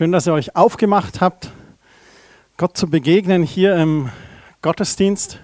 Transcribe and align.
Schön, 0.00 0.12
dass 0.12 0.26
ihr 0.26 0.32
euch 0.32 0.56
aufgemacht 0.56 1.20
habt, 1.20 1.50
Gott 2.56 2.74
zu 2.74 2.88
begegnen 2.88 3.42
hier 3.42 3.76
im 3.76 4.08
Gottesdienst. 4.62 5.40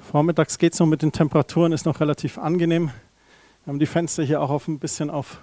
Vormittags 0.00 0.58
geht 0.58 0.74
es 0.74 0.80
noch 0.80 0.86
mit 0.86 1.00
den 1.00 1.12
Temperaturen, 1.12 1.72
ist 1.72 1.86
noch 1.86 2.00
relativ 2.00 2.36
angenehm. 2.36 2.90
Wir 3.64 3.72
haben 3.72 3.78
die 3.78 3.86
Fenster 3.86 4.22
hier 4.22 4.42
auch 4.42 4.50
auf 4.50 4.68
ein 4.68 4.78
bisschen 4.78 5.08
auf 5.08 5.38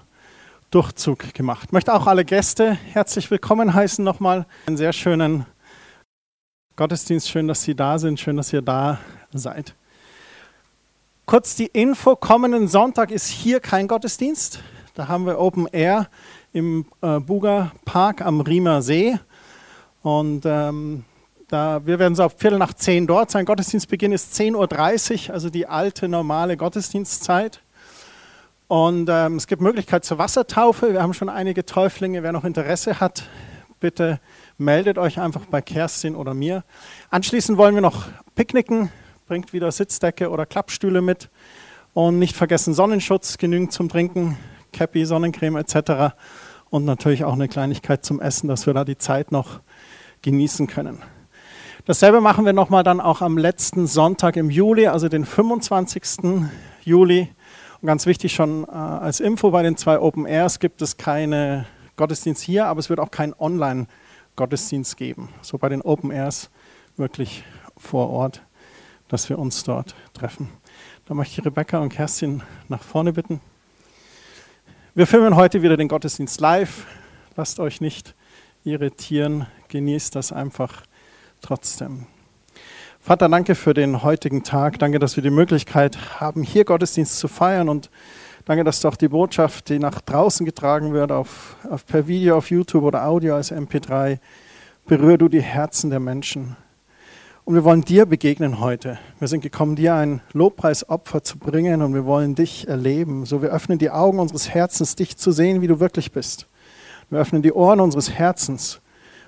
Durchzug 0.69 1.33
gemacht. 1.33 1.63
Ich 1.65 1.71
möchte 1.71 1.91
auch 1.91 2.05
alle 2.05 2.25
Gäste 2.25 2.73
herzlich 2.73 3.31
willkommen 3.31 3.73
heißen 3.73 4.05
nochmal. 4.05 4.45
Einen 4.67 4.77
sehr 4.77 4.93
schönen 4.93 5.47
Gottesdienst. 6.75 7.27
Schön, 7.27 7.47
dass 7.47 7.63
Sie 7.63 7.73
da 7.73 7.97
sind. 7.97 8.19
Schön, 8.19 8.37
dass 8.37 8.53
ihr 8.53 8.61
da 8.61 8.99
seid. 9.33 9.73
Kurz 11.25 11.55
die 11.55 11.65
Info: 11.65 12.15
Kommenden 12.15 12.67
Sonntag 12.67 13.09
ist 13.09 13.29
hier 13.29 13.59
kein 13.59 13.87
Gottesdienst. 13.87 14.59
Da 14.93 15.07
haben 15.07 15.25
wir 15.25 15.39
Open 15.39 15.65
Air 15.65 16.07
im 16.53 16.85
äh, 17.01 17.19
Buga 17.19 17.71
Park 17.85 18.21
am 18.21 18.41
Riemer 18.41 18.81
See. 18.81 19.17
Und 20.01 20.45
ähm, 20.45 21.03
da, 21.47 21.85
wir 21.85 21.99
werden 21.99 22.15
so 22.15 22.23
ab 22.23 22.33
Viertel 22.37 22.59
nach 22.59 22.73
zehn 22.73 23.07
dort 23.07 23.31
sein. 23.31 23.45
Gottesdienstbeginn 23.45 24.11
ist 24.11 24.33
10.30 24.39 25.29
Uhr, 25.29 25.33
also 25.33 25.49
die 25.49 25.67
alte 25.67 26.07
normale 26.07 26.57
Gottesdienstzeit. 26.57 27.61
Und 28.67 29.09
ähm, 29.09 29.37
es 29.37 29.47
gibt 29.47 29.61
Möglichkeit 29.61 30.05
zur 30.05 30.19
Wassertaufe. 30.19 30.93
Wir 30.93 31.01
haben 31.01 31.15
schon 31.15 31.29
einige 31.29 31.65
Täuflinge. 31.65 32.21
Wer 32.21 32.31
noch 32.31 32.43
Interesse 32.43 32.99
hat, 32.99 33.23
bitte 33.79 34.19
meldet 34.59 34.99
euch 34.99 35.19
einfach 35.19 35.45
bei 35.45 35.61
Kerstin 35.61 36.15
oder 36.15 36.35
mir. 36.35 36.63
Anschließend 37.09 37.57
wollen 37.57 37.73
wir 37.73 37.81
noch 37.81 38.05
picknicken. 38.35 38.91
Bringt 39.27 39.53
wieder 39.53 39.71
Sitzdecke 39.71 40.29
oder 40.29 40.45
Klappstühle 40.45 41.01
mit. 41.01 41.29
Und 41.95 42.19
nicht 42.19 42.35
vergessen 42.35 42.75
Sonnenschutz, 42.75 43.39
genügend 43.39 43.71
zum 43.71 43.89
Trinken, 43.89 44.37
Cappy, 44.71 45.05
Sonnencreme 45.05 45.57
etc. 45.57 46.15
Und 46.69 46.85
natürlich 46.85 47.23
auch 47.23 47.33
eine 47.33 47.47
Kleinigkeit 47.47 48.05
zum 48.05 48.21
Essen, 48.21 48.47
dass 48.47 48.65
wir 48.65 48.73
da 48.73 48.85
die 48.85 48.97
Zeit 48.97 49.31
noch 49.31 49.59
genießen 50.21 50.67
können. 50.67 50.99
Dasselbe 51.85 52.21
machen 52.21 52.45
wir 52.45 52.53
nochmal 52.53 52.83
dann 52.83 53.01
auch 53.01 53.21
am 53.21 53.37
letzten 53.37 53.87
Sonntag 53.87 54.35
im 54.35 54.49
Juli, 54.49 54.87
also 54.87 55.09
den 55.09 55.25
25. 55.25 56.03
Juli. 56.83 57.29
Und 57.81 57.87
ganz 57.87 58.05
wichtig 58.05 58.33
schon 58.33 58.65
äh, 58.65 58.71
als 58.71 59.19
Info, 59.19 59.51
bei 59.51 59.63
den 59.63 59.77
zwei 59.77 59.99
Open 59.99 60.25
Airs 60.25 60.59
gibt 60.59 60.81
es 60.81 60.97
keine 60.97 61.65
Gottesdienst 61.95 62.43
hier, 62.43 62.67
aber 62.67 62.79
es 62.79 62.89
wird 62.89 62.99
auch 62.99 63.11
keinen 63.11 63.33
Online-Gottesdienst 63.33 64.97
geben. 64.97 65.29
So 65.41 65.57
bei 65.57 65.69
den 65.69 65.81
Open 65.81 66.11
Airs 66.11 66.49
wirklich 66.97 67.43
vor 67.77 68.09
Ort, 68.09 68.43
dass 69.07 69.29
wir 69.29 69.39
uns 69.39 69.63
dort 69.63 69.95
treffen. 70.13 70.49
Da 71.05 71.13
möchte 71.13 71.39
ich 71.39 71.45
Rebecca 71.45 71.79
und 71.79 71.89
Kerstin 71.89 72.43
nach 72.67 72.83
vorne 72.83 73.13
bitten. 73.13 73.41
Wir 74.99 75.07
filmen 75.07 75.37
heute 75.37 75.61
wieder 75.61 75.77
den 75.77 75.87
Gottesdienst 75.87 76.41
live. 76.41 76.85
Lasst 77.37 77.61
euch 77.61 77.79
nicht 77.79 78.15
irritieren, 78.65 79.47
genießt 79.69 80.13
das 80.13 80.33
einfach 80.33 80.83
trotzdem. 81.39 82.05
Vater, 82.99 83.29
danke 83.29 83.55
für 83.55 83.73
den 83.73 84.03
heutigen 84.03 84.43
Tag. 84.43 84.77
Danke, 84.77 84.99
dass 84.99 85.15
wir 85.15 85.23
die 85.23 85.29
Möglichkeit 85.29 86.19
haben, 86.19 86.43
hier 86.43 86.65
Gottesdienst 86.65 87.17
zu 87.17 87.29
feiern. 87.29 87.69
Und 87.69 87.89
danke, 88.43 88.65
dass 88.65 88.81
du 88.81 88.89
auch 88.89 88.97
die 88.97 89.07
Botschaft, 89.07 89.69
die 89.69 89.79
nach 89.79 90.01
draußen 90.01 90.45
getragen 90.45 90.91
wird, 90.91 91.13
auf, 91.13 91.55
auf 91.69 91.85
per 91.85 92.05
Video, 92.05 92.35
auf 92.35 92.51
YouTube 92.51 92.83
oder 92.83 93.05
Audio 93.05 93.35
als 93.35 93.53
MP3, 93.53 94.19
berühr 94.85 95.17
du 95.17 95.29
die 95.29 95.41
Herzen 95.41 95.91
der 95.91 96.01
Menschen. 96.01 96.57
Und 97.49 97.55
wir 97.55 97.63
wollen 97.63 97.81
dir 97.81 98.05
begegnen 98.05 98.59
heute. 98.59 98.99
Wir 99.17 99.27
sind 99.27 99.41
gekommen, 99.41 99.75
dir 99.75 99.95
ein 99.95 100.21
Lobpreisopfer 100.33 101.23
zu 101.23 101.39
bringen 101.39 101.81
und 101.81 101.95
wir 101.95 102.05
wollen 102.05 102.35
dich 102.35 102.67
erleben. 102.67 103.25
So, 103.25 103.41
wir 103.41 103.49
öffnen 103.49 103.79
die 103.79 103.89
Augen 103.89 104.19
unseres 104.19 104.49
Herzens, 104.49 104.95
dich 104.95 105.17
zu 105.17 105.31
sehen, 105.31 105.59
wie 105.59 105.65
du 105.65 105.79
wirklich 105.79 106.11
bist. 106.11 106.45
Wir 107.09 107.17
öffnen 107.17 107.41
die 107.41 107.51
Ohren 107.51 107.79
unseres 107.79 108.11
Herzens, 108.11 108.81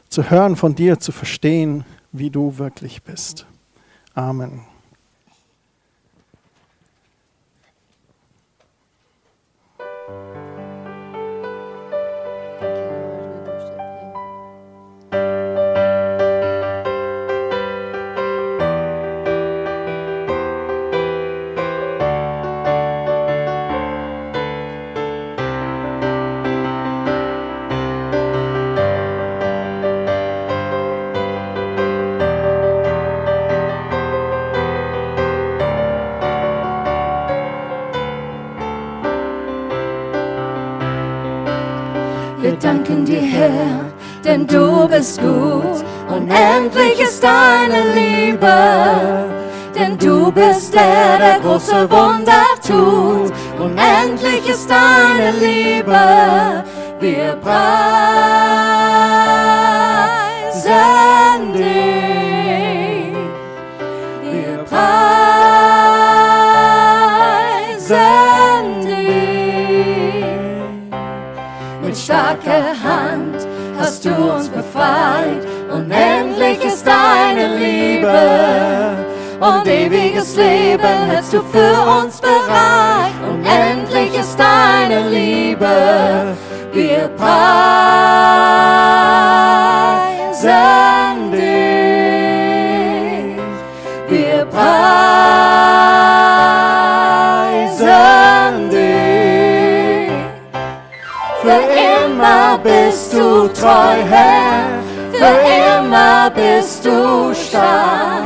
zu 0.07 0.29
hören 0.29 0.55
von 0.55 0.75
dir, 0.75 0.99
zu 0.99 1.11
verstehen, 1.11 1.83
wie 2.11 2.29
du 2.29 2.59
wirklich 2.59 3.01
bist. 3.01 3.47
Amen. 4.13 4.67
Danken 42.61 43.05
dir, 43.05 43.21
Herr, 43.21 43.85
denn 44.23 44.45
du 44.47 44.87
bist 44.87 45.19
gut. 45.21 45.83
Unendlich 46.09 46.99
ist 47.01 47.23
deine 47.23 47.93
Liebe, 47.93 49.25
denn 49.77 49.97
du 49.97 50.31
bist 50.31 50.73
der, 50.73 51.17
der 51.17 51.39
große 51.39 51.89
Wunder 51.89 52.45
tut. 52.65 53.33
Unendlich 53.59 54.47
ist 54.49 54.69
deine 54.69 55.31
Liebe, 55.39 56.63
wir 56.99 57.35
preisen 57.41 57.53
dich. 61.53 62.10
Mit 72.11 72.19
starker 72.19 72.75
Hand 72.83 73.47
hast 73.79 74.03
du 74.03 74.13
uns 74.13 74.49
befreit. 74.49 75.47
Unendlich 75.71 76.61
ist 76.65 76.85
deine 76.85 77.55
Liebe. 77.55 79.07
Und 79.39 79.65
ewiges 79.65 80.35
Leben 80.35 81.05
hältst 81.09 81.31
du 81.33 81.41
für 81.41 81.73
uns 82.03 82.19
bereit. 82.19 83.13
Unendlich 83.29 84.13
ist 84.19 84.37
deine 84.37 85.07
Liebe. 85.09 86.35
Wir 86.73 87.09
preisen 87.17 87.51
Für 101.41 101.59
immer 102.05 102.59
bist 102.61 103.13
du 103.13 103.47
treu, 103.47 103.95
Herr. 104.09 104.77
Für 105.11 105.79
immer 105.79 106.29
bist 106.29 106.85
du 106.85 107.33
stark. 107.33 108.25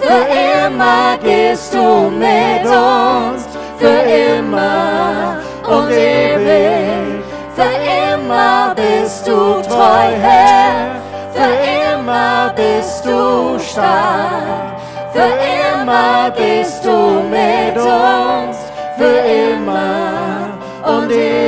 Für 0.00 0.24
immer 0.66 1.18
gehst 1.22 1.74
du 1.74 2.10
mit 2.10 2.64
uns. 2.64 3.46
Für 3.78 4.00
immer 4.38 5.36
und 5.68 5.90
ewig. 5.90 7.22
Für 7.54 8.14
immer 8.14 8.74
bist 8.74 9.26
du 9.26 9.60
treu, 9.68 10.08
Herr. 10.22 10.96
Für 11.34 11.94
immer 11.94 12.54
bist 12.56 13.04
du 13.04 13.58
stark. 13.58 14.80
Für 15.12 15.32
immer 15.74 16.30
gehst 16.30 16.82
du 16.82 17.22
mit 17.28 17.76
uns. 17.76 18.56
Für 18.96 19.18
immer 19.52 20.48
und 20.84 21.10
ewig. 21.10 21.45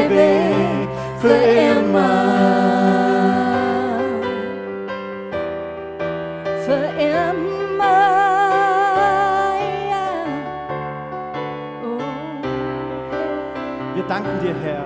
Für 1.20 1.28
immer. 1.28 2.22
Für 6.64 6.84
immer. 6.96 7.84
Ja. 9.90 10.06
Oh. 11.82 11.98
Wir 13.96 14.04
danken 14.04 14.38
dir, 14.42 14.54
Herr. 14.62 14.84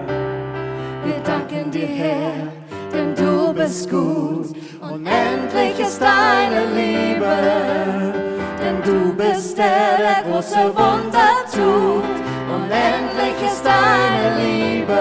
Wir 1.05 1.21
danken 1.23 1.71
dir, 1.71 1.87
Herr, 1.87 2.49
denn 2.95 3.15
du 3.15 3.53
bist 3.53 3.91
gut. 3.91 4.57
Unendlich 4.81 5.79
ist 5.81 6.01
deine 6.01 6.65
Liebe, 6.75 7.37
denn 8.59 8.83
du 8.83 9.13
bist 9.15 9.59
der, 9.59 9.99
der 9.99 10.33
große 10.33 10.75
Wunder 10.75 11.45
tut. 11.53 12.17
Unendlich 12.55 13.39
ist 13.47 13.63
deine 13.65 14.43
Liebe, 14.43 15.01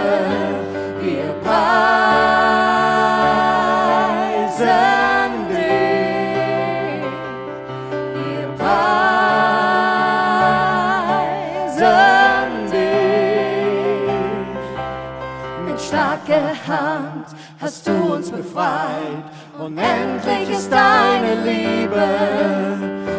hast 17.61 17.87
du 17.87 18.13
uns 18.13 18.29
befreit. 18.29 19.23
Unendlich 19.57 20.49
ist 20.49 20.71
deine 20.71 21.35
Liebe. 21.43 22.07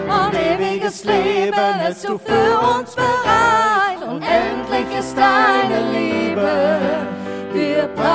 Und 0.08 0.34
ewiges 0.34 1.04
Leben 1.04 1.74
hältst 1.78 2.08
du 2.08 2.18
für 2.18 2.58
uns 2.76 2.94
bereit. 2.94 4.02
Unendlich 4.06 4.98
ist 4.98 5.16
deine 5.16 5.90
Liebe. 5.92 7.11
Wir 7.54 7.86
preisen 7.86 8.06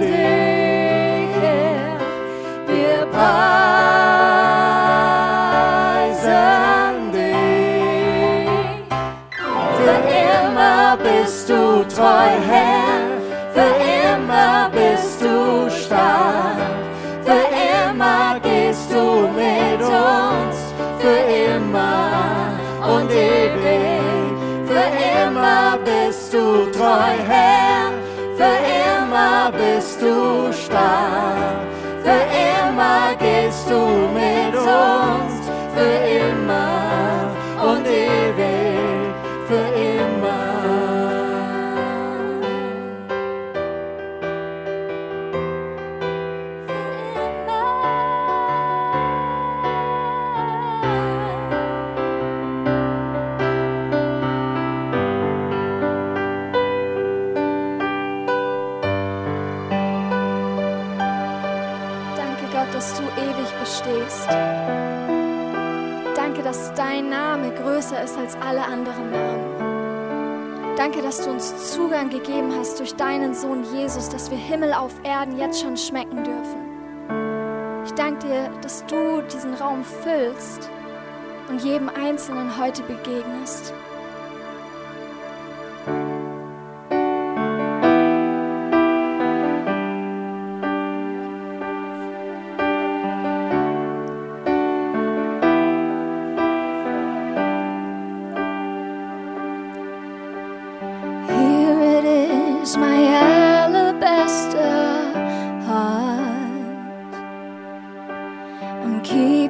dich, 0.00 1.30
Herr. 1.40 1.98
Wir 2.66 3.06
preisen 3.06 3.42
dich. 7.12 7.28
Für 9.76 9.98
immer 10.42 10.96
bist 10.96 11.48
du 11.48 11.84
treu, 11.88 12.30
Herr. 12.48 12.83
Treu, 26.94 27.16
Herr. 27.28 27.92
Für 28.36 28.58
immer 28.90 29.52
bist 29.52 30.00
du 30.00 30.52
stark. 30.52 31.58
Für 32.02 32.22
immer 32.54 33.14
gehst 33.18 33.68
du 33.70 33.80
mit 34.20 34.54
uns. 34.54 35.32
Für 35.74 35.96
immer 36.08 36.13
dass 71.14 71.26
du 71.26 71.30
uns 71.30 71.72
Zugang 71.72 72.10
gegeben 72.10 72.52
hast 72.58 72.80
durch 72.80 72.92
deinen 72.96 73.34
Sohn 73.34 73.62
Jesus, 73.72 74.08
dass 74.08 74.32
wir 74.32 74.36
Himmel 74.36 74.72
auf 74.72 74.92
Erden 75.04 75.38
jetzt 75.38 75.62
schon 75.62 75.76
schmecken 75.76 76.24
dürfen. 76.24 77.84
Ich 77.84 77.92
danke 77.92 78.26
dir, 78.26 78.50
dass 78.62 78.84
du 78.86 79.22
diesen 79.22 79.54
Raum 79.54 79.84
füllst 79.84 80.68
und 81.48 81.62
jedem 81.62 81.88
Einzelnen 81.88 82.58
heute 82.58 82.82
begegnest. 82.82 83.72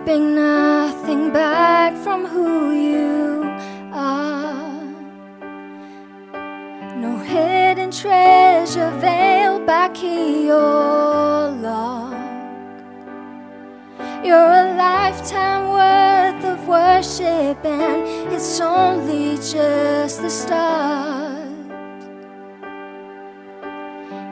Keeping 0.05 0.35
nothing 0.35 1.33
back 1.33 1.97
from 2.05 2.27
who 2.27 2.73
you 2.73 3.43
are. 3.91 4.83
No 6.97 7.17
hidden 7.19 7.91
treasure 7.91 8.91
veiled 9.01 9.65
back 9.67 9.97
here 9.97 10.45
your 10.45 11.49
lock. 11.65 12.13
You're 14.23 14.53
a 14.65 14.75
lifetime 14.77 15.65
worth 15.73 16.45
of 16.45 16.69
worship, 16.69 17.65
and 17.65 18.31
it's 18.31 18.61
only 18.61 19.37
just 19.37 20.21
the 20.21 20.29
start. 20.29 21.49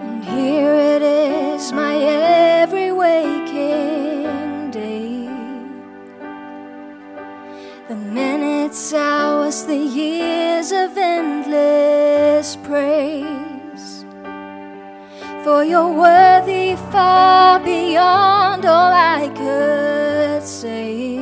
And 0.02 0.22
here 0.22 0.91
minutes, 8.92 8.94
hours, 8.94 9.64
the 9.64 9.76
years 9.76 10.72
of 10.72 10.96
endless 10.96 12.56
praise. 12.56 14.04
For 15.44 15.64
you're 15.64 15.92
worthy 15.92 16.76
far 16.90 17.58
beyond 17.60 18.64
all 18.64 18.92
I 18.92 19.28
could 19.34 20.42
say. 20.46 21.18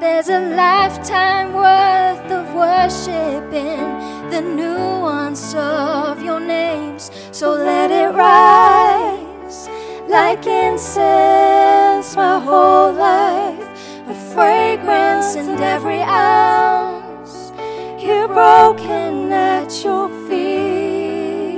There's 0.00 0.28
a 0.28 0.40
lifetime 0.54 1.54
worth 1.54 2.30
of 2.30 2.54
worship 2.54 3.52
in 3.52 4.30
the 4.30 4.40
nuance 4.40 5.54
of 5.54 6.22
your 6.22 6.40
names. 6.40 7.10
So 7.32 7.52
let 7.52 7.90
it 7.90 8.14
rise 8.14 9.68
like 10.08 10.46
incense 10.46 12.14
my 12.14 12.38
whole 12.38 12.92
life, 12.92 13.73
a 14.06 14.14
fragrance 14.34 15.34
in 15.34 15.58
every 15.62 16.02
ounce. 16.02 17.52
Here 17.98 18.28
broken 18.28 19.32
at 19.32 19.82
your 19.82 20.08
feet, 20.28 21.56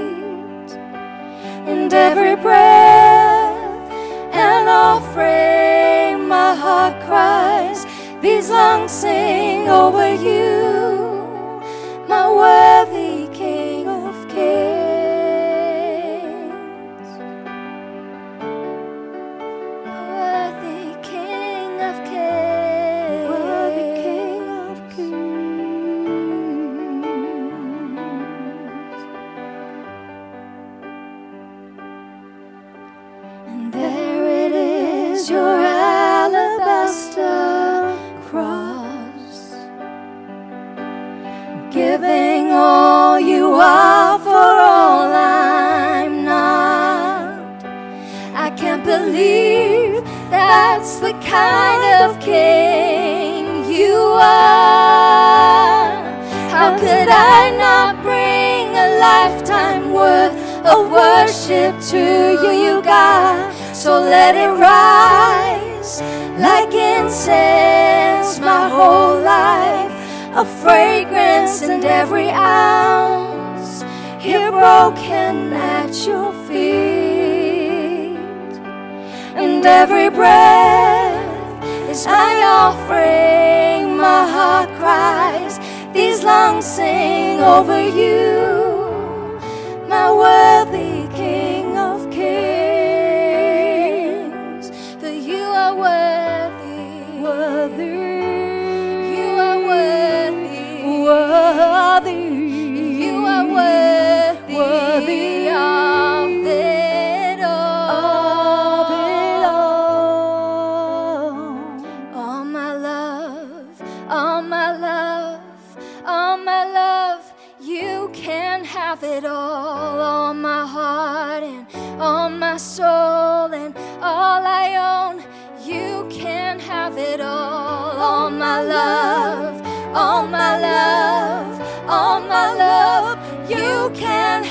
and 1.66 1.92
every 1.92 2.36
breath 2.36 3.90
an 4.32 4.68
offering. 4.68 6.28
My 6.28 6.54
heart 6.54 6.94
cries, 7.04 7.84
these 8.20 8.48
lungs 8.50 8.92
sing 8.92 9.68
over 9.68 10.14
you, 10.14 11.15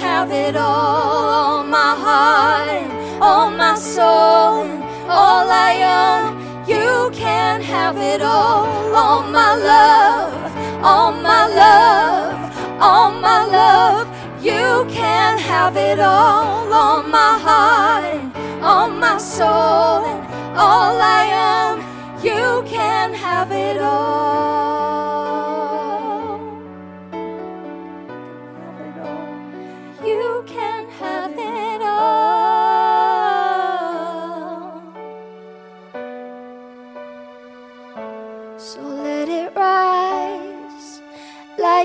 have 0.08 0.32
it 0.32 0.56
all. 0.56 1.26
All 1.40 1.64
my 1.64 1.92
heart 2.06 2.86
all 3.22 3.50
my 3.50 3.76
soul 3.76 4.86
all 5.10 5.48
I 5.50 5.74
own. 6.02 6.68
You 6.68 7.12
can 7.14 7.62
have 7.62 7.98
it 7.98 8.22
all, 8.22 8.66
all 8.96 9.22
my 9.24 9.56
love, 9.56 10.84
all 10.84 11.12
my 11.12 11.46
love, 11.48 12.82
all 12.82 13.12
my 13.12 13.46
love. 13.46 14.08
You 14.44 14.86
can 14.90 15.38
have 15.38 15.76
it 15.78 16.00
all, 16.00 16.74
all 16.74 17.04
my 17.04 17.38
heart, 17.38 18.36
all 18.62 18.90
my 18.90 19.18
soul, 19.18 20.06
all 20.66 20.96
I 21.00 21.24
am. 21.32 21.80
You 22.24 22.64
can 22.68 23.14
have 23.14 23.52
it 23.52 23.78
all. 23.80 24.95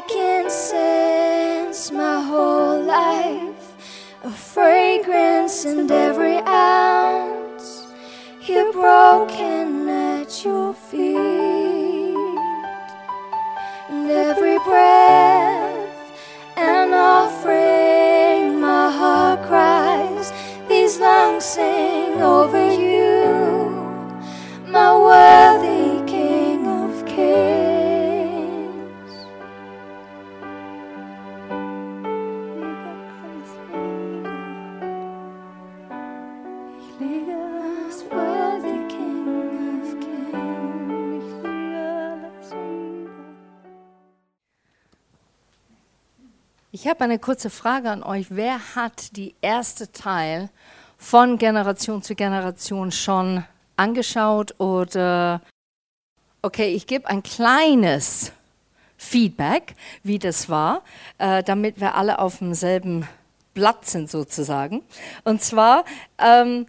Like 0.00 0.16
incense 0.16 1.92
my 1.92 2.20
whole 2.22 2.82
life, 2.82 3.74
a 4.24 4.30
fragrance 4.30 5.64
in 5.64 5.90
every 5.90 6.38
ounce, 6.46 7.86
here 8.40 8.72
broken 8.72 9.88
at 9.88 10.44
your 10.44 10.72
feet, 10.72 11.09
habe 46.90 47.04
eine 47.04 47.20
kurze 47.20 47.50
Frage 47.50 47.88
an 47.88 48.02
euch. 48.02 48.26
Wer 48.30 48.74
hat 48.74 49.16
die 49.16 49.36
erste 49.40 49.92
Teil 49.92 50.50
von 50.98 51.38
Generation 51.38 52.02
zu 52.02 52.16
Generation 52.16 52.90
schon 52.90 53.44
angeschaut 53.76 54.58
oder 54.58 55.40
okay, 56.42 56.74
ich 56.74 56.88
gebe 56.88 57.08
ein 57.08 57.22
kleines 57.22 58.32
Feedback, 58.96 59.76
wie 60.02 60.18
das 60.18 60.48
war, 60.48 60.82
äh, 61.18 61.44
damit 61.44 61.80
wir 61.80 61.94
alle 61.94 62.18
auf 62.18 62.38
demselben 62.38 63.06
Blatt 63.54 63.86
sind 63.86 64.10
sozusagen. 64.10 64.82
Und 65.22 65.42
zwar, 65.42 65.84
ähm, 66.18 66.66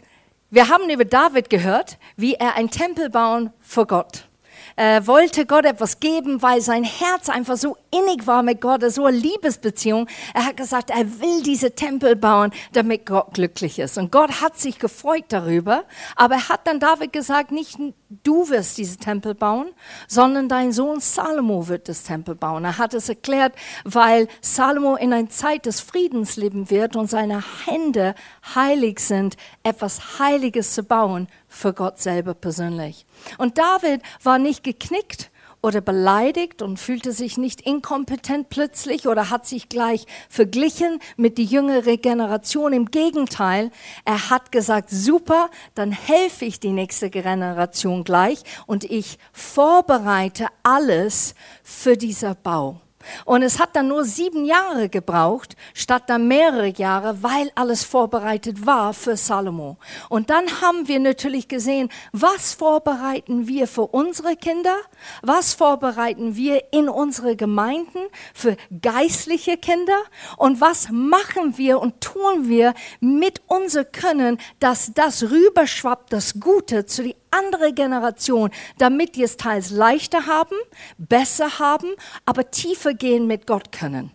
wir 0.52 0.70
haben 0.70 0.90
über 0.92 1.04
David 1.04 1.50
gehört, 1.50 1.98
wie 2.16 2.36
er 2.36 2.56
ein 2.56 2.70
Tempel 2.70 3.10
bauen 3.10 3.52
vor 3.60 3.88
Gott 3.88 4.28
äh, 4.76 5.06
wollte 5.06 5.46
Gott 5.46 5.66
etwas 5.66 6.00
geben, 6.00 6.42
weil 6.42 6.62
sein 6.62 6.84
Herz 6.84 7.30
einfach 7.30 7.58
so 7.58 7.78
innig 7.92 8.28
war 8.28 8.44
mit 8.44 8.62
Gott, 8.62 8.84
so 8.92 9.06
eine 9.06 9.18
Liebesbeziehung. 9.18 10.08
Er 10.34 10.46
hat 10.46 10.58
gesagt, 10.58 10.90
er 10.90 11.20
will 11.20 11.44
diese 11.44 11.76
Tempel 11.76 12.16
bauen, 12.16 12.52
damit 12.74 13.06
Gott 13.06 13.34
glücklich 13.34 13.80
ist. 13.80 13.98
Und 13.98 14.12
Gott 14.12 14.42
hat 14.42 14.58
sich 14.58 14.80
gefreut 14.80 15.26
darüber, 15.30 15.84
aber 16.16 16.36
er 16.36 16.50
hat 16.50 16.68
dann 16.68 16.80
David 16.80 17.14
gesagt, 17.14 17.52
nicht 17.52 17.78
du 18.24 18.50
wirst 18.50 18.78
diese 18.78 18.98
Tempel 18.98 19.34
bauen, 19.36 19.72
sondern 20.08 20.50
dein 20.50 20.72
Sohn 20.72 21.00
Salomo 21.00 21.68
wird 21.68 21.88
das 21.88 22.04
Tempel 22.04 22.36
bauen. 22.36 22.66
Er 22.66 22.78
hat 22.78 22.94
es 22.94 23.10
erklärt, 23.10 23.54
weil 23.84 24.28
Salomo 24.42 24.96
in 24.96 25.14
einer 25.14 25.30
Zeit 25.30 25.66
des 25.66 25.80
Friedens 25.80 26.36
leben 26.36 26.70
wird 26.70 26.96
und 26.96 27.10
seine 27.10 27.44
Hände 27.66 28.16
heilig 28.56 29.00
sind, 29.00 29.38
etwas 29.64 30.20
Heiliges 30.20 30.74
zu 30.74 30.84
bauen 30.84 31.28
für 31.48 31.74
Gott 31.74 32.00
selber 32.00 32.34
persönlich. 32.34 33.06
Und 33.38 33.58
David 33.58 34.02
war 34.24 34.40
nicht 34.40 34.64
geknickt 34.64 35.32
oder 35.62 35.82
beleidigt 35.82 36.62
und 36.62 36.78
fühlte 36.78 37.12
sich 37.12 37.38
nicht 37.38 37.62
inkompetent 37.62 38.50
plötzlich 38.50 39.08
oder 39.08 39.30
hat 39.30 39.46
sich 39.46 39.70
gleich 39.70 40.06
verglichen 40.30 41.00
mit 41.18 41.38
die 41.38 41.46
jüngere 41.46 41.98
Generation. 41.98 42.74
Im 42.74 42.86
Gegenteil, 42.92 43.72
er 44.06 44.30
hat 44.30 44.52
gesagt, 44.52 44.90
super, 44.90 45.50
dann 45.76 45.92
helfe 45.92 46.46
ich 46.46 46.60
die 46.60 46.72
nächste 46.72 47.10
Generation 47.10 48.04
gleich 48.04 48.44
und 48.66 48.84
ich 48.84 49.20
vorbereite 49.32 50.48
alles 50.64 51.36
für 51.64 51.98
dieser 51.98 52.36
Bau. 52.36 52.82
Und 53.26 53.44
es 53.44 53.60
hat 53.60 53.76
dann 53.76 53.88
nur 53.88 54.04
sieben 54.04 54.46
Jahre 54.46 54.90
gebraucht, 54.90 55.56
statt 55.74 56.04
dann 56.08 56.28
mehrere 56.28 56.70
Jahre, 56.70 57.22
weil 57.22 57.52
alles 57.56 57.84
vorbereitet 57.84 58.66
war 58.66 58.94
für 58.94 59.16
Salomo. 59.16 59.78
Und 60.10 60.30
dann 60.30 60.62
haben 60.62 60.88
wir 60.88 61.00
natürlich 61.00 61.48
gesehen, 61.48 61.90
was 62.12 62.54
vorbereiten 62.54 63.48
wir 63.48 63.68
für 63.68 63.88
unsere 63.88 64.36
Kinder? 64.36 64.76
Was 65.22 65.54
vorbereiten 65.54 66.36
wir 66.36 66.64
in 66.72 66.90
unsere 66.90 67.36
Gemeinden 67.36 68.00
für 68.34 68.58
geistliche 68.82 69.58
Kinder? 69.58 69.98
Und 70.38 70.62
was 70.62 70.90
machen 70.90 71.58
wir 71.58 71.80
und 71.80 72.02
tun 72.02 72.48
wir 72.48 72.74
mit 73.00 73.42
unser 73.48 73.86
Können, 73.86 74.40
dass 74.60 74.94
das 74.94 75.24
rüberschwappt, 75.24 76.12
das 76.14 76.40
Gute 76.40 76.86
zu 76.86 77.04
die 77.04 77.21
andere 77.32 77.74
Generation, 77.74 78.52
damit 78.78 79.16
die 79.16 79.24
es 79.24 79.38
teils 79.38 79.72
leichter 79.72 80.26
haben, 80.26 80.56
besser 80.98 81.60
haben, 81.60 81.90
aber 82.26 82.52
tiefer 82.52 82.94
gehen 82.94 83.28
mit 83.28 83.48
Gott 83.48 83.72
können. 83.72 84.12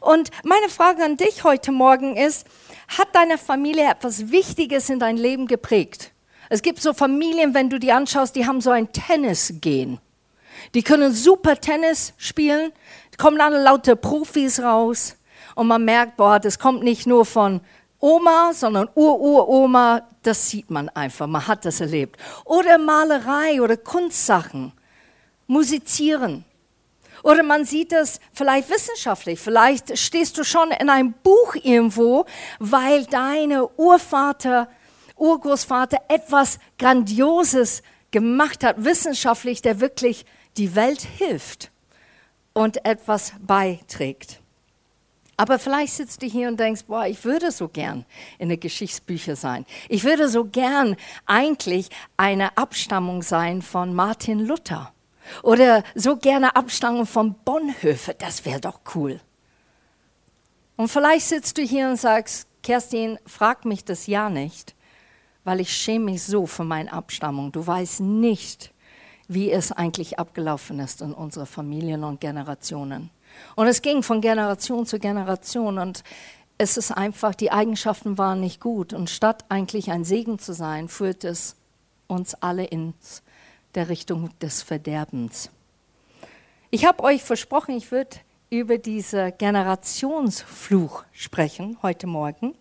Und 0.00 0.30
meine 0.44 0.68
Frage 0.68 1.04
an 1.04 1.16
dich 1.16 1.44
heute 1.44 1.72
Morgen 1.72 2.16
ist, 2.16 2.46
hat 2.88 3.08
deine 3.14 3.38
Familie 3.38 3.90
etwas 3.90 4.30
Wichtiges 4.30 4.90
in 4.90 4.98
dein 4.98 5.16
Leben 5.16 5.46
geprägt? 5.46 6.12
Es 6.48 6.62
gibt 6.62 6.82
so 6.82 6.92
Familien, 6.92 7.54
wenn 7.54 7.70
du 7.70 7.78
die 7.78 7.92
anschaust, 7.92 8.34
die 8.34 8.46
haben 8.46 8.60
so 8.60 8.70
ein 8.70 8.92
Tennis-Gen. 8.92 10.00
Die 10.74 10.82
können 10.82 11.12
super 11.12 11.56
Tennis 11.60 12.12
spielen, 12.18 12.72
kommen 13.16 13.40
alle 13.40 13.62
lauter 13.62 13.96
Profis 13.96 14.60
raus 14.60 15.16
und 15.54 15.68
man 15.68 15.84
merkt, 15.84 16.16
boah, 16.16 16.40
das 16.40 16.58
kommt 16.58 16.82
nicht 16.82 17.06
nur 17.06 17.24
von 17.24 17.60
Oma, 18.00 18.52
sondern 18.54 18.88
Ur-Ur-Oma, 18.94 20.08
das 20.22 20.48
sieht 20.48 20.70
man 20.70 20.88
einfach, 20.90 21.26
man 21.26 21.46
hat 21.46 21.64
das 21.64 21.80
erlebt. 21.80 22.18
Oder 22.44 22.78
Malerei 22.78 23.60
oder 23.60 23.76
Kunstsachen, 23.76 24.72
Musizieren. 25.46 26.44
Oder 27.22 27.42
man 27.42 27.66
sieht 27.66 27.92
das 27.92 28.18
vielleicht 28.32 28.70
wissenschaftlich. 28.70 29.38
Vielleicht 29.38 29.98
stehst 29.98 30.38
du 30.38 30.44
schon 30.44 30.70
in 30.70 30.88
einem 30.88 31.12
Buch 31.12 31.54
irgendwo, 31.54 32.24
weil 32.58 33.04
deine 33.04 33.68
Urvater, 33.76 34.68
Urgroßvater 35.16 35.98
etwas 36.08 36.58
Grandioses 36.78 37.82
gemacht 38.10 38.64
hat, 38.64 38.82
wissenschaftlich, 38.82 39.60
der 39.60 39.80
wirklich 39.80 40.24
die 40.56 40.74
Welt 40.74 41.02
hilft 41.02 41.70
und 42.54 42.84
etwas 42.86 43.34
beiträgt. 43.40 44.40
Aber 45.40 45.58
vielleicht 45.58 45.94
sitzt 45.94 46.20
du 46.20 46.26
hier 46.26 46.48
und 46.48 46.60
denkst, 46.60 46.84
boah, 46.86 47.06
ich 47.06 47.24
würde 47.24 47.50
so 47.50 47.66
gern 47.66 48.04
in 48.38 48.50
den 48.50 48.60
Geschichtsbüchern 48.60 49.36
sein. 49.36 49.64
Ich 49.88 50.04
würde 50.04 50.28
so 50.28 50.44
gern 50.44 50.96
eigentlich 51.24 51.88
eine 52.18 52.58
Abstammung 52.58 53.22
sein 53.22 53.62
von 53.62 53.94
Martin 53.94 54.40
Luther. 54.40 54.92
Oder 55.42 55.82
so 55.94 56.18
gerne 56.18 56.54
Abstammung 56.56 57.06
von 57.06 57.36
Bonhoeffer. 57.42 58.12
Das 58.12 58.44
wäre 58.44 58.60
doch 58.60 58.80
cool. 58.94 59.18
Und 60.76 60.88
vielleicht 60.88 61.28
sitzt 61.28 61.56
du 61.56 61.62
hier 61.62 61.88
und 61.88 61.96
sagst, 61.96 62.46
Kerstin, 62.62 63.18
frag 63.24 63.64
mich 63.64 63.82
das 63.82 64.06
ja 64.06 64.28
nicht, 64.28 64.74
weil 65.44 65.60
ich 65.60 65.74
schäme 65.74 66.04
mich 66.04 66.22
so 66.22 66.44
für 66.44 66.64
meine 66.64 66.92
Abstammung. 66.92 67.50
Du 67.50 67.66
weißt 67.66 68.00
nicht, 68.00 68.74
wie 69.26 69.50
es 69.50 69.72
eigentlich 69.72 70.18
abgelaufen 70.18 70.80
ist 70.80 71.00
in 71.00 71.14
unseren 71.14 71.46
Familien 71.46 72.04
und 72.04 72.20
Generationen. 72.20 73.08
Und 73.56 73.66
es 73.66 73.82
ging 73.82 74.02
von 74.02 74.20
Generation 74.20 74.86
zu 74.86 74.98
Generation 74.98 75.78
und 75.78 76.04
es 76.58 76.76
ist 76.76 76.92
einfach, 76.92 77.34
die 77.34 77.50
Eigenschaften 77.50 78.18
waren 78.18 78.40
nicht 78.40 78.60
gut. 78.60 78.92
Und 78.92 79.08
statt 79.08 79.44
eigentlich 79.48 79.90
ein 79.90 80.04
Segen 80.04 80.38
zu 80.38 80.52
sein, 80.52 80.88
führt 80.88 81.24
es 81.24 81.56
uns 82.06 82.34
alle 82.34 82.64
in 82.64 82.92
der 83.74 83.88
Richtung 83.88 84.30
des 84.40 84.62
Verderbens. 84.62 85.50
Ich 86.70 86.84
habe 86.84 87.02
euch 87.02 87.22
versprochen, 87.22 87.76
ich 87.76 87.90
würde 87.90 88.18
über 88.50 88.78
diesen 88.78 89.36
Generationsfluch 89.38 91.04
sprechen 91.12 91.78
heute 91.82 92.06
Morgen 92.06 92.54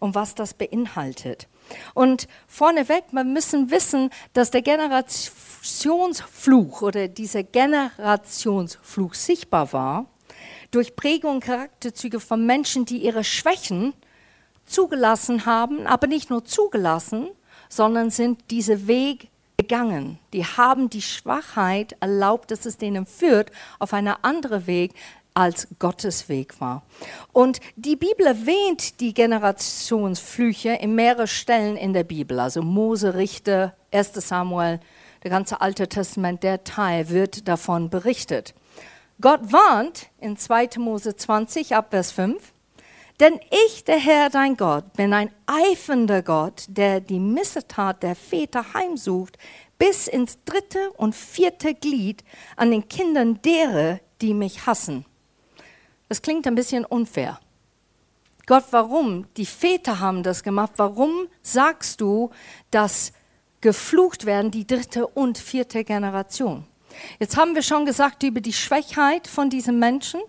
und 0.00 0.14
was 0.14 0.34
das 0.34 0.52
beinhaltet. 0.54 1.48
Und 1.94 2.28
vorneweg, 2.46 3.04
wir 3.12 3.24
müssen 3.24 3.70
wissen, 3.70 4.10
dass 4.32 4.50
der 4.50 4.62
Generationsfluch 4.62 6.82
oder 6.82 7.08
dieser 7.08 7.42
Generationsfluch 7.42 9.14
sichtbar 9.14 9.72
war 9.72 10.06
durch 10.74 10.96
Prägung 10.96 11.36
und 11.36 11.44
Charakterzüge 11.44 12.20
von 12.20 12.44
Menschen, 12.44 12.84
die 12.84 12.98
ihre 12.98 13.24
Schwächen 13.24 13.94
zugelassen 14.66 15.46
haben, 15.46 15.86
aber 15.86 16.06
nicht 16.06 16.30
nur 16.30 16.44
zugelassen, 16.44 17.28
sondern 17.68 18.10
sind 18.10 18.50
diese 18.50 18.86
Weg 18.86 19.28
gegangen. 19.56 20.18
Die 20.32 20.44
haben 20.44 20.90
die 20.90 21.02
Schwachheit 21.02 21.96
erlaubt, 22.00 22.50
dass 22.50 22.66
es 22.66 22.76
denen 22.76 23.06
führt 23.06 23.50
auf 23.78 23.92
einen 23.92 24.14
anderen 24.22 24.66
Weg, 24.66 24.92
als 25.34 25.66
Gottes 25.80 26.28
Weg 26.28 26.60
war. 26.60 26.84
Und 27.32 27.58
die 27.74 27.96
Bibel 27.96 28.24
erwähnt 28.24 29.00
die 29.00 29.12
Generationsflüche 29.12 30.70
in 30.70 30.94
mehreren 30.94 31.26
Stellen 31.26 31.76
in 31.76 31.92
der 31.92 32.04
Bibel, 32.04 32.38
also 32.38 32.62
Mose, 32.62 33.14
Richter, 33.14 33.74
1 33.92 34.12
Samuel, 34.14 34.78
der 35.24 35.30
ganze 35.30 35.60
Alte 35.60 35.88
Testament, 35.88 36.44
der 36.44 36.62
Teil 36.62 37.08
wird 37.08 37.48
davon 37.48 37.90
berichtet. 37.90 38.54
Gott 39.20 39.52
warnt 39.52 40.10
in 40.18 40.36
2. 40.36 40.70
Mose 40.78 41.14
20 41.14 41.76
ab 41.76 41.88
Vers 41.90 42.10
5, 42.10 42.52
denn 43.20 43.38
ich, 43.66 43.84
der 43.84 43.98
Herr, 43.98 44.28
dein 44.28 44.56
Gott, 44.56 44.92
bin 44.94 45.12
ein 45.12 45.30
eifender 45.46 46.22
Gott, 46.22 46.64
der 46.68 47.00
die 47.00 47.20
Missetat 47.20 48.02
der 48.02 48.16
Väter 48.16 48.74
heimsucht, 48.74 49.38
bis 49.78 50.08
ins 50.08 50.42
dritte 50.44 50.90
und 50.92 51.14
vierte 51.14 51.74
Glied 51.74 52.24
an 52.56 52.72
den 52.72 52.88
Kindern 52.88 53.40
derer, 53.42 54.00
die 54.20 54.34
mich 54.34 54.66
hassen. 54.66 55.04
Das 56.08 56.20
klingt 56.20 56.46
ein 56.48 56.56
bisschen 56.56 56.84
unfair. 56.84 57.38
Gott, 58.46 58.64
warum? 58.72 59.26
Die 59.36 59.46
Väter 59.46 60.00
haben 60.00 60.22
das 60.22 60.42
gemacht. 60.42 60.72
Warum 60.76 61.28
sagst 61.40 62.00
du, 62.00 62.30
dass 62.70 63.12
geflucht 63.60 64.26
werden 64.26 64.50
die 64.50 64.66
dritte 64.66 65.06
und 65.06 65.38
vierte 65.38 65.84
Generation? 65.84 66.66
Jetzt 67.18 67.36
haben 67.36 67.54
wir 67.54 67.62
schon 67.62 67.86
gesagt 67.86 68.22
über 68.22 68.40
die 68.40 68.52
Schwächheit 68.52 69.26
von 69.26 69.50
diesen 69.50 69.78
Menschen. 69.78 70.20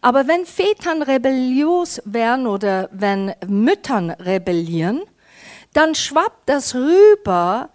Aber 0.00 0.26
wenn 0.26 0.46
Vätern 0.46 1.02
rebellios 1.02 2.00
werden 2.04 2.46
oder 2.46 2.88
wenn 2.92 3.34
Müttern 3.46 4.10
rebellieren, 4.10 5.02
dann 5.72 5.94
schwappt 5.94 6.48
das 6.48 6.74
rüber 6.74 7.70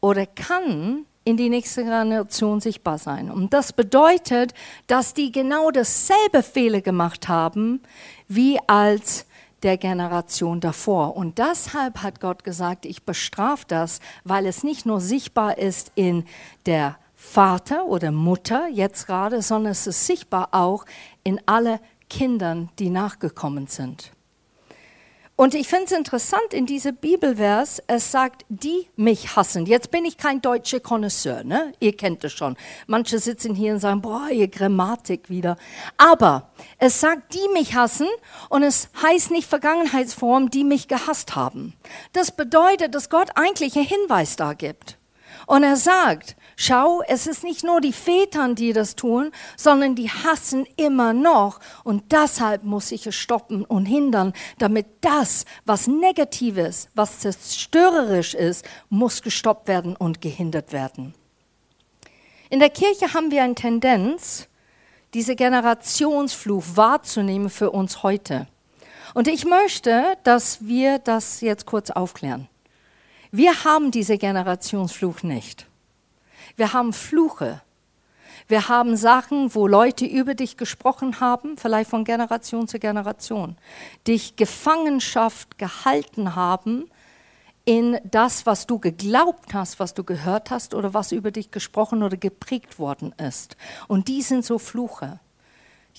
oder 0.00 0.26
kann 0.26 1.06
in 1.24 1.36
die 1.36 1.48
nächste 1.48 1.82
Generation 1.82 2.60
sichtbar 2.60 2.98
sein. 2.98 3.30
Und 3.30 3.54
das 3.54 3.72
bedeutet, 3.72 4.52
dass 4.86 5.14
die 5.14 5.32
genau 5.32 5.70
dasselbe 5.70 6.42
Fehler 6.42 6.82
gemacht 6.82 7.28
haben 7.28 7.80
wie 8.28 8.58
als 8.66 9.26
der 9.62 9.78
Generation 9.78 10.60
davor. 10.60 11.16
Und 11.16 11.38
deshalb 11.38 12.02
hat 12.02 12.20
Gott 12.20 12.44
gesagt, 12.44 12.84
ich 12.84 13.04
bestrafe 13.04 13.64
das, 13.66 14.00
weil 14.22 14.44
es 14.46 14.62
nicht 14.62 14.84
nur 14.84 15.00
sichtbar 15.00 15.56
ist 15.56 15.90
in 15.94 16.26
der 16.66 16.98
Vater 17.34 17.86
oder 17.86 18.12
Mutter 18.12 18.68
jetzt 18.68 19.08
gerade, 19.08 19.42
sondern 19.42 19.72
es 19.72 19.88
ist 19.88 20.06
sichtbar 20.06 20.50
auch 20.52 20.84
in 21.24 21.40
alle 21.46 21.80
Kindern, 22.08 22.70
die 22.78 22.90
nachgekommen 22.90 23.66
sind. 23.66 24.12
Und 25.34 25.56
ich 25.56 25.66
finde 25.66 25.86
es 25.86 25.90
interessant 25.90 26.54
in 26.54 26.64
diesem 26.64 26.94
Bibelvers, 26.94 27.82
es 27.88 28.12
sagt, 28.12 28.44
die 28.48 28.88
mich 28.94 29.34
hassen. 29.34 29.66
Jetzt 29.66 29.90
bin 29.90 30.04
ich 30.04 30.16
kein 30.16 30.42
deutscher 30.42 30.78
Konnoisseur, 30.78 31.42
ne? 31.42 31.72
ihr 31.80 31.96
kennt 31.96 32.22
es 32.22 32.32
schon. 32.32 32.56
Manche 32.86 33.18
sitzen 33.18 33.56
hier 33.56 33.72
und 33.72 33.80
sagen, 33.80 34.00
boah, 34.00 34.28
ihr 34.30 34.46
Grammatik 34.46 35.28
wieder. 35.28 35.56
Aber 35.96 36.52
es 36.78 37.00
sagt, 37.00 37.34
die 37.34 37.48
mich 37.52 37.74
hassen 37.74 38.06
und 38.48 38.62
es 38.62 38.90
heißt 39.02 39.32
nicht 39.32 39.48
Vergangenheitsform, 39.48 40.50
die 40.50 40.62
mich 40.62 40.86
gehasst 40.86 41.34
haben. 41.34 41.74
Das 42.12 42.30
bedeutet, 42.30 42.94
dass 42.94 43.10
Gott 43.10 43.30
eigentlich 43.34 43.74
einen 43.74 43.86
Hinweis 43.86 44.36
da 44.36 44.52
gibt. 44.52 44.98
Und 45.46 45.62
er 45.62 45.76
sagt, 45.76 46.36
Schau, 46.56 47.02
es 47.08 47.26
ist 47.26 47.42
nicht 47.42 47.64
nur 47.64 47.80
die 47.80 47.92
Väter, 47.92 48.54
die 48.54 48.72
das 48.72 48.94
tun, 48.94 49.32
sondern 49.56 49.96
die 49.96 50.08
hassen 50.08 50.66
immer 50.76 51.12
noch. 51.12 51.58
Und 51.82 52.12
deshalb 52.12 52.62
muss 52.62 52.92
ich 52.92 53.06
es 53.06 53.16
stoppen 53.16 53.64
und 53.64 53.86
hindern, 53.86 54.32
damit 54.58 54.86
das, 55.00 55.46
was 55.64 55.88
Negatives, 55.88 56.88
was 56.94 57.18
zerstörerisch 57.18 58.34
ist, 58.34 58.64
muss 58.88 59.22
gestoppt 59.22 59.66
werden 59.66 59.96
und 59.96 60.20
gehindert 60.20 60.72
werden. 60.72 61.14
In 62.50 62.60
der 62.60 62.70
Kirche 62.70 63.14
haben 63.14 63.32
wir 63.32 63.42
eine 63.42 63.56
Tendenz, 63.56 64.46
diese 65.12 65.34
Generationsfluch 65.34 66.64
wahrzunehmen 66.74 67.50
für 67.50 67.70
uns 67.70 68.02
heute. 68.02 68.46
Und 69.12 69.28
ich 69.28 69.44
möchte, 69.44 70.16
dass 70.22 70.66
wir 70.66 70.98
das 70.98 71.40
jetzt 71.40 71.66
kurz 71.66 71.90
aufklären. 71.90 72.48
Wir 73.36 73.64
haben 73.64 73.90
diese 73.90 74.16
Generationsfluch 74.16 75.24
nicht. 75.24 75.66
Wir 76.54 76.72
haben 76.72 76.92
Fluche. 76.92 77.62
Wir 78.46 78.68
haben 78.68 78.96
Sachen, 78.96 79.56
wo 79.56 79.66
Leute 79.66 80.06
über 80.06 80.36
dich 80.36 80.56
gesprochen 80.56 81.18
haben, 81.18 81.56
vielleicht 81.56 81.90
von 81.90 82.04
Generation 82.04 82.68
zu 82.68 82.78
Generation, 82.78 83.56
dich 84.06 84.36
Gefangenschaft 84.36 85.58
gehalten 85.58 86.36
haben 86.36 86.88
in 87.64 87.98
das, 88.04 88.46
was 88.46 88.68
du 88.68 88.78
geglaubt 88.78 89.52
hast, 89.52 89.80
was 89.80 89.94
du 89.94 90.04
gehört 90.04 90.52
hast 90.52 90.72
oder 90.72 90.94
was 90.94 91.10
über 91.10 91.32
dich 91.32 91.50
gesprochen 91.50 92.04
oder 92.04 92.16
geprägt 92.16 92.78
worden 92.78 93.12
ist. 93.18 93.56
Und 93.88 94.06
die 94.06 94.22
sind 94.22 94.44
so 94.44 94.60
Fluche. 94.60 95.18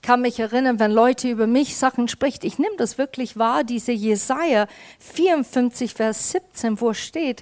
Kann 0.06 0.22
mich 0.22 0.40
erinnern, 0.40 0.80
wenn 0.80 0.92
Leute 0.92 1.28
über 1.28 1.48
mich 1.48 1.78
Sachen 1.78 2.08
spricht, 2.08 2.44
ich 2.44 2.60
nehme 2.60 2.76
das 2.78 3.00
wirklich 3.00 3.38
wahr, 3.38 3.64
diese 3.64 3.92
Jesaja 3.92 4.68
54, 5.00 5.96
Vers 5.96 6.30
17, 6.30 6.80
wo 6.80 6.94
steht, 6.94 7.42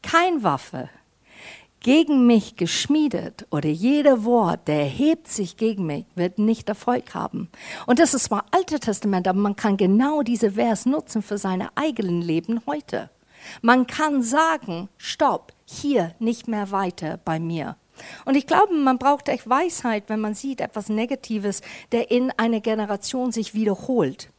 kein 0.00 0.44
Waffe, 0.44 0.88
gegen 1.80 2.24
mich 2.28 2.54
geschmiedet 2.54 3.48
oder 3.50 3.68
jeder 3.68 4.24
Wort, 4.24 4.68
der 4.68 4.82
erhebt 4.82 5.26
sich 5.26 5.56
gegen 5.56 5.86
mich, 5.86 6.04
wird 6.14 6.38
nicht 6.38 6.68
Erfolg 6.68 7.14
haben. 7.14 7.48
Und 7.84 7.98
das 7.98 8.14
ist 8.14 8.26
zwar 8.26 8.44
Alte 8.52 8.78
Testament, 8.78 9.26
aber 9.26 9.40
man 9.40 9.56
kann 9.56 9.76
genau 9.76 10.22
diese 10.22 10.52
Vers 10.52 10.86
nutzen 10.86 11.20
für 11.20 11.36
seine 11.36 11.76
eigenen 11.76 12.22
Leben 12.22 12.62
heute. 12.64 13.10
Man 13.60 13.88
kann 13.88 14.22
sagen, 14.22 14.88
stopp, 14.98 15.52
hier 15.64 16.14
nicht 16.20 16.46
mehr 16.46 16.70
weiter 16.70 17.18
bei 17.24 17.40
mir. 17.40 17.74
Und 18.24 18.36
ich 18.36 18.46
glaube, 18.46 18.74
man 18.74 18.98
braucht 18.98 19.28
echt 19.28 19.48
Weisheit, 19.48 20.04
wenn 20.08 20.20
man 20.20 20.34
sieht 20.34 20.60
etwas 20.60 20.88
Negatives, 20.88 21.62
der 21.92 22.10
in 22.10 22.30
einer 22.36 22.60
Generation 22.60 23.32
sich 23.32 23.54
wiederholt. 23.54 24.30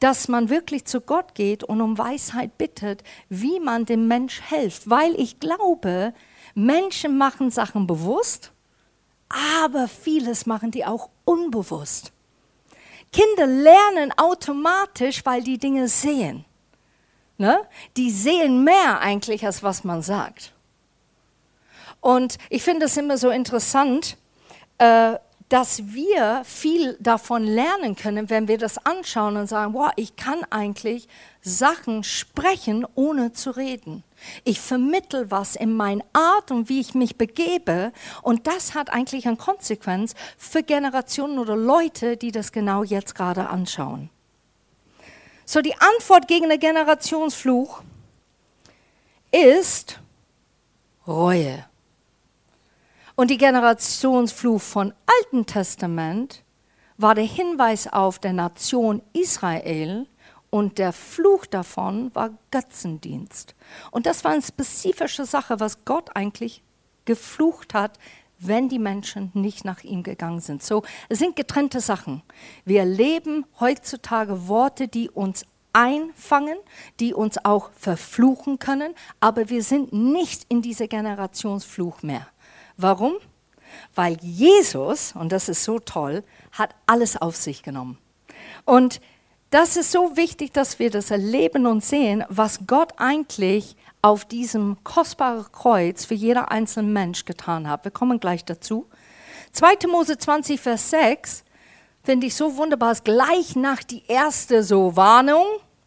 Dass 0.00 0.28
man 0.28 0.50
wirklich 0.50 0.84
zu 0.84 1.00
Gott 1.00 1.34
geht 1.34 1.64
und 1.64 1.80
um 1.80 1.96
Weisheit 1.96 2.58
bittet, 2.58 3.02
wie 3.28 3.60
man 3.60 3.86
dem 3.86 4.08
Mensch 4.08 4.42
hilft. 4.48 4.88
Weil 4.90 5.18
ich 5.18 5.40
glaube, 5.40 6.12
Menschen 6.54 7.18
machen 7.18 7.50
Sachen 7.50 7.86
bewusst, 7.86 8.52
aber 9.28 9.88
vieles 9.88 10.46
machen 10.46 10.70
die 10.70 10.84
auch 10.84 11.10
unbewusst. 11.24 12.12
Kinder 13.12 13.46
lernen 13.46 14.12
automatisch, 14.16 15.24
weil 15.24 15.42
die 15.42 15.58
Dinge 15.58 15.88
sehen. 15.88 16.44
Ne? 17.38 17.60
Die 17.96 18.10
sehen 18.10 18.64
mehr 18.64 19.00
eigentlich, 19.00 19.44
als 19.44 19.62
was 19.62 19.84
man 19.84 20.02
sagt. 20.02 20.52
Und 22.00 22.38
ich 22.50 22.62
finde 22.62 22.86
es 22.86 22.96
immer 22.96 23.18
so 23.18 23.30
interessant, 23.30 24.16
äh, 24.78 25.16
dass 25.48 25.86
wir 25.86 26.42
viel 26.44 26.96
davon 26.98 27.44
lernen 27.44 27.94
können, 27.94 28.30
wenn 28.30 28.48
wir 28.48 28.58
das 28.58 28.84
anschauen 28.84 29.36
und 29.36 29.46
sagen, 29.46 29.74
wow, 29.74 29.92
ich 29.94 30.16
kann 30.16 30.42
eigentlich 30.50 31.08
Sachen 31.40 32.02
sprechen, 32.02 32.84
ohne 32.96 33.32
zu 33.32 33.52
reden. 33.52 34.02
Ich 34.42 34.60
vermittel 34.60 35.30
was 35.30 35.54
in 35.54 35.76
meine 35.76 36.02
Art 36.12 36.50
und 36.50 36.68
wie 36.68 36.80
ich 36.80 36.94
mich 36.94 37.16
begebe 37.16 37.92
und 38.22 38.48
das 38.48 38.74
hat 38.74 38.90
eigentlich 38.90 39.28
eine 39.28 39.36
Konsequenz 39.36 40.14
für 40.36 40.64
Generationen 40.64 41.38
oder 41.38 41.54
Leute, 41.54 42.16
die 42.16 42.32
das 42.32 42.50
genau 42.50 42.82
jetzt 42.82 43.14
gerade 43.14 43.48
anschauen. 43.48 44.10
So 45.44 45.60
die 45.60 45.74
Antwort 45.78 46.26
gegen 46.26 46.48
den 46.48 46.58
Generationsfluch 46.58 47.82
ist 49.30 50.00
Reue. 51.06 51.64
Und 53.16 53.30
die 53.30 53.38
Generationsfluch 53.38 54.60
von 54.60 54.92
Alten 55.06 55.46
Testament 55.46 56.44
war 56.98 57.14
der 57.14 57.24
Hinweis 57.24 57.86
auf 57.90 58.18
der 58.18 58.34
Nation 58.34 59.02
Israel 59.14 60.06
und 60.50 60.78
der 60.78 60.92
Fluch 60.92 61.46
davon 61.46 62.14
war 62.14 62.30
Götzendienst. 62.50 63.54
Und 63.90 64.04
das 64.04 64.22
war 64.22 64.32
eine 64.32 64.42
spezifische 64.42 65.24
Sache, 65.24 65.60
was 65.60 65.84
Gott 65.84 66.14
eigentlich 66.14 66.62
geflucht 67.04 67.74
hat 67.74 67.98
wenn 68.38 68.68
die 68.68 68.78
Menschen 68.78 69.30
nicht 69.34 69.64
nach 69.64 69.82
ihm 69.82 70.02
gegangen 70.02 70.40
sind. 70.40 70.62
So, 70.62 70.82
es 71.08 71.18
sind 71.18 71.36
getrennte 71.36 71.80
Sachen. 71.80 72.22
Wir 72.64 72.80
erleben 72.80 73.46
heutzutage 73.60 74.48
Worte, 74.48 74.88
die 74.88 75.10
uns 75.10 75.46
einfangen, 75.72 76.56
die 77.00 77.12
uns 77.12 77.44
auch 77.44 77.70
verfluchen 77.72 78.58
können, 78.58 78.94
aber 79.20 79.50
wir 79.50 79.62
sind 79.62 79.92
nicht 79.92 80.44
in 80.48 80.62
dieser 80.62 80.88
Generationsfluch 80.88 82.02
mehr. 82.02 82.26
Warum? 82.76 83.14
Weil 83.94 84.16
Jesus, 84.20 85.12
und 85.14 85.32
das 85.32 85.48
ist 85.48 85.64
so 85.64 85.78
toll, 85.78 86.22
hat 86.52 86.74
alles 86.86 87.16
auf 87.16 87.36
sich 87.36 87.62
genommen. 87.62 87.98
Und 88.64 89.00
das 89.50 89.76
ist 89.76 89.92
so 89.92 90.16
wichtig, 90.16 90.52
dass 90.52 90.78
wir 90.78 90.90
das 90.90 91.10
erleben 91.10 91.66
und 91.66 91.84
sehen, 91.84 92.24
was 92.28 92.66
Gott 92.66 92.94
eigentlich 92.96 93.76
auf 94.02 94.24
diesem 94.24 94.76
kostbaren 94.84 95.46
Kreuz 95.52 96.04
für 96.04 96.14
jeder 96.14 96.50
einzelne 96.50 96.88
Mensch 96.88 97.24
getan 97.24 97.68
hat. 97.68 97.84
Wir 97.84 97.90
kommen 97.90 98.20
gleich 98.20 98.44
dazu. 98.44 98.86
2. 99.52 99.86
Mose 99.88 100.18
20, 100.18 100.60
Vers 100.60 100.90
6 100.90 101.44
finde 102.04 102.26
ich 102.26 102.34
so 102.34 102.56
wunderbar, 102.56 102.92
ist 102.92 103.04
gleich 103.04 103.56
nach 103.56 103.82
die 103.82 104.04
erste 104.06 104.62
so 104.62 104.94
Warnung, 104.96 105.44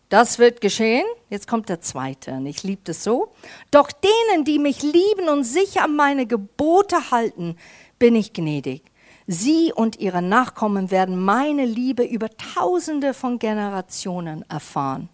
das 0.09 0.39
wird 0.39 0.61
geschehen. 0.61 1.05
Jetzt 1.29 1.47
kommt 1.47 1.69
der 1.69 1.81
zweite 1.81 2.31
und 2.31 2.45
ich 2.47 2.63
liebe 2.63 2.81
das 2.83 3.03
so. 3.03 3.31
Doch 3.71 3.91
denen, 3.91 4.43
die 4.43 4.59
mich 4.59 4.81
lieben 4.81 5.29
und 5.29 5.43
sich 5.43 5.79
an 5.79 5.95
meine 5.95 6.25
Gebote 6.25 7.11
halten, 7.11 7.55
bin 7.99 8.15
ich 8.15 8.33
gnädig. 8.33 8.83
Sie 9.27 9.71
und 9.71 9.99
ihre 9.99 10.23
Nachkommen 10.23 10.89
werden 10.89 11.23
meine 11.23 11.65
Liebe 11.65 12.03
über 12.03 12.29
tausende 12.35 13.13
von 13.13 13.37
Generationen 13.37 14.43
erfahren. 14.49 15.07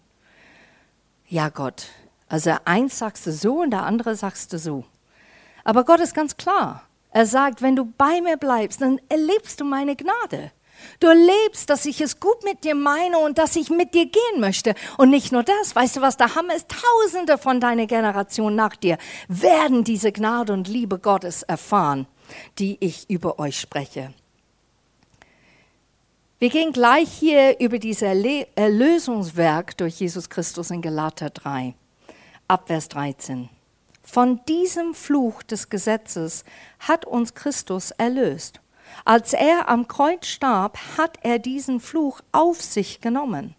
Ja, 1.28 1.50
Gott. 1.50 1.88
Also 2.28 2.52
eins 2.64 2.98
sagst 2.98 3.26
du 3.26 3.32
so 3.32 3.60
und 3.60 3.70
der 3.70 3.82
andere 3.82 4.16
sagst 4.16 4.52
du 4.52 4.58
so. 4.58 4.84
Aber 5.64 5.84
Gott 5.84 6.00
ist 6.00 6.14
ganz 6.14 6.36
klar. 6.36 6.84
Er 7.10 7.26
sagt, 7.26 7.60
wenn 7.60 7.76
du 7.76 7.84
bei 7.84 8.20
mir 8.22 8.36
bleibst, 8.36 8.80
dann 8.80 9.00
erlebst 9.08 9.60
du 9.60 9.64
meine 9.64 9.96
Gnade. 9.96 10.50
Du 11.00 11.06
erlebst, 11.06 11.70
dass 11.70 11.86
ich 11.86 12.00
es 12.00 12.20
gut 12.20 12.44
mit 12.44 12.64
dir 12.64 12.74
meine 12.74 13.18
und 13.18 13.38
dass 13.38 13.56
ich 13.56 13.70
mit 13.70 13.94
dir 13.94 14.06
gehen 14.06 14.40
möchte. 14.40 14.74
Und 14.98 15.10
nicht 15.10 15.32
nur 15.32 15.42
das, 15.42 15.74
weißt 15.74 15.96
du, 15.96 16.00
was 16.00 16.16
der 16.16 16.34
Hammer 16.34 16.54
ist? 16.54 16.68
Tausende 16.68 17.38
von 17.38 17.60
deiner 17.60 17.86
Generation 17.86 18.54
nach 18.54 18.76
dir 18.76 18.98
werden 19.28 19.84
diese 19.84 20.12
Gnade 20.12 20.52
und 20.52 20.68
Liebe 20.68 20.98
Gottes 20.98 21.42
erfahren 21.42 22.06
die 22.58 22.76
ich 22.80 23.08
über 23.10 23.38
euch 23.38 23.58
spreche. 23.58 24.12
Wir 26.38 26.50
gehen 26.50 26.72
gleich 26.72 27.10
hier 27.10 27.58
über 27.60 27.78
dieses 27.78 28.02
Erlösungswerk 28.54 29.76
durch 29.78 30.00
Jesus 30.00 30.28
Christus 30.28 30.70
in 30.70 30.82
Galater 30.82 31.30
3, 31.30 31.74
Abvers 32.46 32.88
13. 32.88 33.48
Von 34.02 34.40
diesem 34.46 34.94
Fluch 34.94 35.42
des 35.42 35.70
Gesetzes 35.70 36.44
hat 36.78 37.06
uns 37.06 37.34
Christus 37.34 37.90
erlöst. 37.92 38.60
Als 39.04 39.32
er 39.32 39.68
am 39.68 39.88
Kreuz 39.88 40.26
starb, 40.26 40.78
hat 40.96 41.18
er 41.22 41.38
diesen 41.38 41.80
Fluch 41.80 42.20
auf 42.32 42.62
sich 42.62 43.00
genommen. 43.00 43.54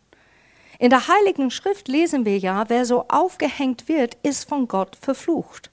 In 0.80 0.90
der 0.90 1.08
Heiligen 1.08 1.50
Schrift 1.50 1.88
lesen 1.88 2.26
wir 2.26 2.38
ja, 2.38 2.70
wer 2.70 2.86
so 2.86 3.06
aufgehängt 3.08 3.88
wird, 3.88 4.16
ist 4.24 4.48
von 4.48 4.68
Gott 4.68 4.96
verflucht. 5.00 5.72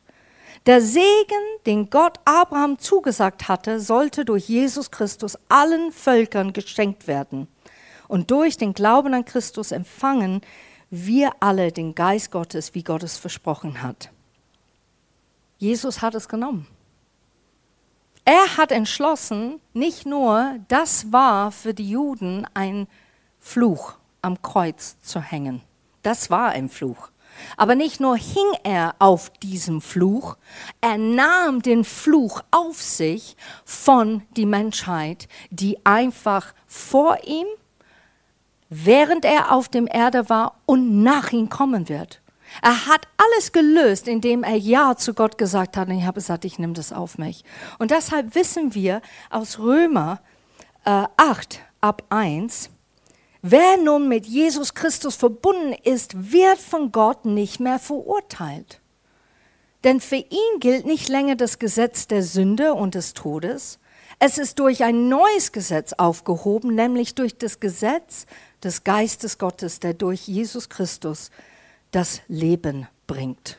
Der 0.66 0.80
Segen, 0.80 1.04
den 1.66 1.90
Gott 1.90 2.18
Abraham 2.24 2.78
zugesagt 2.78 3.48
hatte, 3.48 3.80
sollte 3.80 4.24
durch 4.24 4.48
Jesus 4.48 4.90
Christus 4.90 5.36
allen 5.50 5.92
Völkern 5.92 6.54
geschenkt 6.54 7.06
werden. 7.06 7.48
Und 8.08 8.30
durch 8.30 8.56
den 8.56 8.72
Glauben 8.72 9.12
an 9.12 9.26
Christus 9.26 9.72
empfangen 9.72 10.40
wir 10.88 11.32
alle 11.40 11.70
den 11.70 11.94
Geist 11.94 12.30
Gottes, 12.30 12.74
wie 12.74 12.82
Gott 12.82 13.02
es 13.02 13.18
versprochen 13.18 13.82
hat. 13.82 14.10
Jesus 15.58 16.00
hat 16.00 16.14
es 16.14 16.28
genommen. 16.28 16.66
Er 18.26 18.56
hat 18.56 18.72
entschlossen, 18.72 19.60
nicht 19.74 20.06
nur, 20.06 20.58
das 20.68 21.12
war 21.12 21.52
für 21.52 21.74
die 21.74 21.90
Juden 21.90 22.46
ein 22.54 22.86
Fluch 23.38 23.94
am 24.22 24.40
Kreuz 24.40 24.98
zu 25.02 25.20
hängen. 25.20 25.60
Das 26.02 26.30
war 26.30 26.48
ein 26.50 26.70
Fluch. 26.70 27.10
Aber 27.58 27.74
nicht 27.74 28.00
nur 28.00 28.16
hing 28.16 28.46
er 28.62 28.94
auf 28.98 29.28
diesem 29.42 29.82
Fluch, 29.82 30.36
er 30.80 30.96
nahm 30.96 31.60
den 31.60 31.84
Fluch 31.84 32.40
auf 32.50 32.80
sich 32.80 33.36
von 33.64 34.22
die 34.36 34.46
Menschheit, 34.46 35.28
die 35.50 35.84
einfach 35.84 36.54
vor 36.66 37.18
ihm, 37.24 37.46
während 38.70 39.26
er 39.26 39.52
auf 39.52 39.68
dem 39.68 39.86
Erde 39.86 40.30
war 40.30 40.60
und 40.64 41.02
nach 41.02 41.32
ihm 41.32 41.50
kommen 41.50 41.90
wird. 41.90 42.22
Er 42.62 42.86
hat 42.86 43.08
alles 43.16 43.52
gelöst, 43.52 44.08
indem 44.08 44.42
er 44.42 44.56
Ja 44.56 44.96
zu 44.96 45.14
Gott 45.14 45.38
gesagt 45.38 45.76
hat. 45.76 45.88
Und 45.88 45.98
ich 45.98 46.04
habe 46.04 46.14
gesagt, 46.14 46.44
ich 46.44 46.58
nehme 46.58 46.72
das 46.72 46.92
auf 46.92 47.18
mich. 47.18 47.44
Und 47.78 47.90
deshalb 47.90 48.34
wissen 48.34 48.74
wir 48.74 49.02
aus 49.30 49.58
Römer 49.58 50.20
äh, 50.84 51.04
8 51.16 51.60
ab 51.80 52.02
1, 52.10 52.70
Wer 53.46 53.76
nun 53.76 54.08
mit 54.08 54.24
Jesus 54.24 54.72
Christus 54.72 55.16
verbunden 55.16 55.74
ist, 55.82 56.32
wird 56.32 56.56
von 56.56 56.92
Gott 56.92 57.26
nicht 57.26 57.60
mehr 57.60 57.78
verurteilt. 57.78 58.80
Denn 59.84 60.00
für 60.00 60.16
ihn 60.16 60.60
gilt 60.60 60.86
nicht 60.86 61.10
länger 61.10 61.36
das 61.36 61.58
Gesetz 61.58 62.08
der 62.08 62.22
Sünde 62.22 62.72
und 62.72 62.94
des 62.94 63.12
Todes. 63.12 63.80
Es 64.18 64.38
ist 64.38 64.58
durch 64.60 64.82
ein 64.82 65.10
neues 65.10 65.52
Gesetz 65.52 65.92
aufgehoben, 65.92 66.74
nämlich 66.74 67.14
durch 67.14 67.36
das 67.36 67.60
Gesetz 67.60 68.24
des 68.62 68.82
Geistes 68.82 69.36
Gottes, 69.36 69.78
der 69.78 69.92
durch 69.92 70.26
Jesus 70.26 70.70
Christus 70.70 71.30
das 71.94 72.22
Leben 72.28 72.86
bringt. 73.06 73.58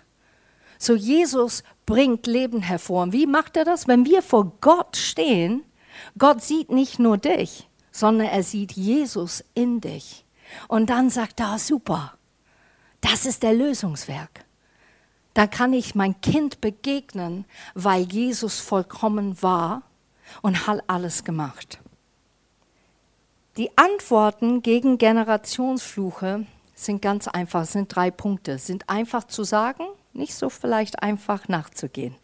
So 0.78 0.94
Jesus 0.96 1.64
bringt 1.86 2.28
Leben 2.28 2.62
hervor. 2.62 3.04
Und 3.04 3.14
wie 3.14 3.28
macht 3.28 3.58
er 3.58 3.66
das? 3.66 3.88
Wenn 3.88 4.06
wir 4.06 4.22
vor 4.22 4.52
Gott 4.62 4.98
stehen, 4.98 5.64
Gott 6.18 6.42
sieht 6.42 6.72
nicht 6.72 7.00
nur 7.00 7.18
dich, 7.18 7.70
sondern 7.92 8.28
er 8.28 8.44
sieht 8.44 8.74
Jesus 8.74 9.44
in 9.54 9.82
dich. 9.82 10.26
Und 10.68 10.90
dann 10.90 11.10
sagt 11.10 11.40
er, 11.40 11.48
ah, 11.48 11.60
super, 11.60 12.14
das 13.02 13.26
ist 13.26 13.44
der 13.44 13.54
Lösungswerk. 13.54 14.46
Da 15.34 15.48
kann 15.48 15.74
ich 15.74 15.96
mein 15.96 16.20
Kind 16.22 16.62
begegnen, 16.62 17.46
weil 17.74 18.04
Jesus 18.04 18.60
vollkommen 18.60 19.42
war 19.42 19.84
und 20.42 20.68
hat 20.68 20.84
alles 20.88 21.24
gemacht. 21.24 21.80
Die 23.58 23.78
Antworten 23.78 24.62
gegen 24.62 24.98
Generationsfluche 24.98 26.46
sind 26.76 27.02
ganz 27.02 27.28
einfach, 27.28 27.66
sind 27.66 27.96
drei 27.96 28.12
Punkte, 28.12 28.60
sind 28.60 28.90
einfach 28.90 29.24
zu 29.24 29.44
sagen, 29.44 29.86
nicht 30.14 30.36
so 30.36 30.50
vielleicht 30.50 31.02
einfach 31.02 31.48
nachzugehen. 31.48 32.16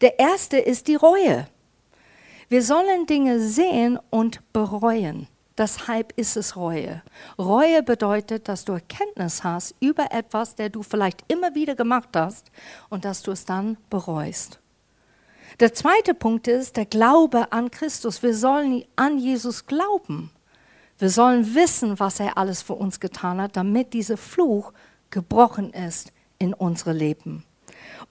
Der 0.00 0.18
erste 0.18 0.58
ist 0.58 0.88
die 0.88 0.96
Reue. 0.96 1.46
Wir 2.48 2.62
sollen 2.62 3.06
Dinge 3.06 3.40
sehen 3.40 3.98
und 4.10 4.40
bereuen. 4.52 5.28
Deshalb 5.58 6.12
ist 6.16 6.36
es 6.36 6.56
Reue. 6.56 7.02
Reue 7.36 7.82
bedeutet, 7.82 8.48
dass 8.48 8.64
du 8.64 8.72
Erkenntnis 8.72 9.42
hast 9.42 9.74
über 9.80 10.12
etwas, 10.12 10.54
der 10.54 10.70
du 10.70 10.82
vielleicht 10.82 11.24
immer 11.28 11.54
wieder 11.54 11.74
gemacht 11.74 12.10
hast 12.14 12.50
und 12.88 13.04
dass 13.04 13.22
du 13.22 13.32
es 13.32 13.44
dann 13.44 13.76
bereust. 13.90 14.60
Der 15.60 15.74
zweite 15.74 16.14
Punkt 16.14 16.46
ist 16.46 16.76
der 16.76 16.86
Glaube 16.86 17.50
an 17.50 17.70
Christus. 17.70 18.22
Wir 18.22 18.34
sollen 18.34 18.84
an 18.94 19.18
Jesus 19.18 19.66
glauben. 19.66 20.30
Wir 20.98 21.10
sollen 21.10 21.54
wissen, 21.54 22.00
was 22.00 22.20
er 22.20 22.36
alles 22.38 22.62
für 22.62 22.74
uns 22.74 23.00
getan 23.00 23.40
hat, 23.40 23.56
damit 23.56 23.92
dieser 23.92 24.16
Fluch 24.16 24.72
gebrochen 25.10 25.72
ist 25.72 26.12
in 26.38 26.54
unsere 26.54 26.92
Leben 26.92 27.44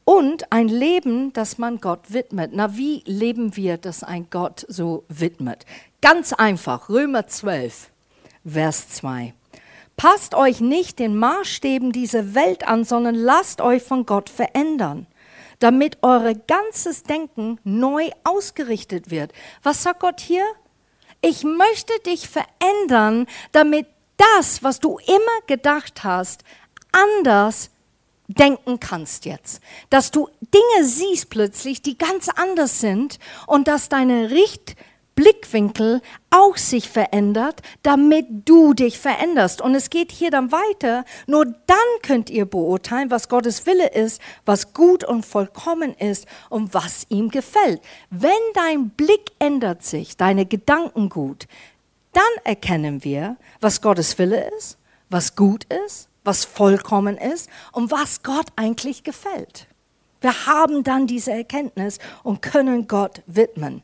und 0.08 0.54
ein 0.54 0.69
Leben, 0.69 1.34
das 1.34 1.58
man 1.58 1.82
Gott 1.82 2.13
widmet. 2.13 2.52
Na, 2.54 2.78
wie 2.78 3.04
leben 3.06 3.58
wir, 3.58 3.78
das 3.78 4.04
ein 4.04 4.28
Gott 4.30 4.65
so 4.69 5.04
widmet? 5.10 5.65
Ganz 6.02 6.32
einfach, 6.32 6.88
Römer 6.88 7.28
12, 7.28 7.91
Vers 8.45 8.89
2. 8.89 9.34
Passt 9.97 10.34
euch 10.34 10.62
nicht 10.62 11.00
den 11.00 11.17
Maßstäben 11.17 11.91
dieser 11.91 12.36
Welt 12.36 12.67
an, 12.67 12.86
sondern 12.86 13.15
lasst 13.15 13.60
euch 13.60 13.84
von 13.84 14.06
Gott 14.06 14.30
verändern, 14.30 15.08
damit 15.60 15.97
euer 16.04 16.34
ganzes 16.36 17.04
Denken 17.04 17.60
neu 17.65 18.10
ausgerichtet 18.23 19.12
wird. 19.12 19.34
Was 19.62 19.84
sagt 19.84 20.00
Gott 20.00 20.21
hier? 20.21 20.45
Ich 21.30 21.44
möchte 21.44 21.92
dich 22.06 22.30
verändern, 22.30 23.28
damit 23.52 23.86
das, 24.16 24.63
was 24.63 24.80
du 24.80 24.98
immer 24.98 25.42
gedacht 25.46 26.06
hast, 26.06 26.46
anders 26.94 27.70
denken 28.30 28.80
kannst 28.80 29.26
jetzt. 29.26 29.62
Dass 29.90 30.12
du 30.12 30.30
Dinge 30.40 30.88
siehst 30.88 31.30
plötzlich, 31.30 31.82
die 31.82 31.98
ganz 31.98 32.30
anders 32.30 32.80
sind 32.80 33.20
und 33.46 33.68
dass 33.68 33.90
deine 33.90 34.32
Richtblickwinkel 35.17 36.01
auch 36.30 36.58
sich 36.58 36.89
verändert, 36.89 37.62
damit 37.84 38.25
du 38.45 38.73
dich 38.73 38.99
veränderst. 38.99 39.62
Und 39.62 39.75
es 39.75 39.89
geht 39.89 40.12
hier 40.12 40.32
dann 40.32 40.51
weiter. 40.51 41.06
Nur 41.25 41.45
dann 41.45 41.77
könnt 42.03 42.30
ihr 42.30 42.45
beurteilen, 42.45 43.10
was 43.10 43.30
Gottes 43.30 43.65
Wille 43.65 43.89
ist, 43.89 44.21
was 44.45 44.73
gut 44.73 45.03
und 45.03 45.25
vollkommen 45.25 45.93
ist 45.93 46.27
und 46.49 46.73
was 46.73 47.06
ihm 47.10 47.30
gefällt. 47.30 47.82
Wenn 48.10 48.32
dein 48.53 48.89
Blick 48.89 49.32
ändert 49.39 49.84
sich, 49.84 50.17
deine 50.17 50.45
Gedanken 50.45 51.10
gut, 51.10 51.47
dann 52.13 52.23
erkennen 52.43 53.03
wir, 53.03 53.38
was 53.60 53.82
Gottes 53.82 54.17
Wille 54.17 54.49
ist, 54.58 54.77
was 55.10 55.36
gut 55.36 55.65
ist 55.86 56.10
was 56.23 56.43
vollkommen 56.43 57.17
ist 57.17 57.49
und 57.71 57.89
was 57.89 58.21
Gott 58.21 58.47
eigentlich 58.58 59.03
gefällt. 59.06 59.65
Wir 60.19 60.45
haben 60.45 60.84
dann 60.84 61.08
diese 61.08 61.32
Erkenntnis 61.32 61.99
und 62.21 62.41
können 62.41 62.86
Gott 62.89 63.21
widmen. 63.27 63.82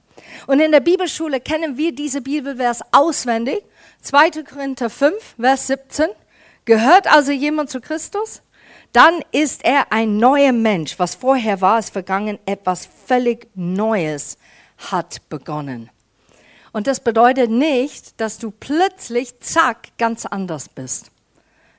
Und 0.47 0.59
in 0.59 0.71
der 0.71 0.79
Bibelschule 0.79 1.39
kennen 1.39 1.77
wir 1.77 1.93
diese 1.93 2.21
Bibelvers 2.21 2.81
auswendig. 2.91 3.63
2. 4.01 4.43
Korinther 4.43 4.89
5, 4.89 5.35
Vers 5.39 5.67
17. 5.67 6.07
Gehört 6.65 7.11
also 7.11 7.31
jemand 7.31 7.69
zu 7.69 7.81
Christus? 7.81 8.41
Dann 8.91 9.21
ist 9.31 9.65
er 9.65 9.91
ein 9.91 10.17
neuer 10.17 10.51
Mensch. 10.51 10.99
Was 10.99 11.15
vorher 11.15 11.61
war, 11.61 11.79
ist 11.79 11.91
vergangen. 11.91 12.37
Etwas 12.45 12.87
völlig 13.05 13.47
Neues 13.55 14.37
hat 14.77 15.27
begonnen. 15.29 15.89
Und 16.71 16.87
das 16.87 16.99
bedeutet 16.99 17.49
nicht, 17.49 18.19
dass 18.19 18.37
du 18.37 18.51
plötzlich, 18.51 19.39
zack, 19.39 19.89
ganz 19.97 20.25
anders 20.25 20.69
bist. 20.69 21.11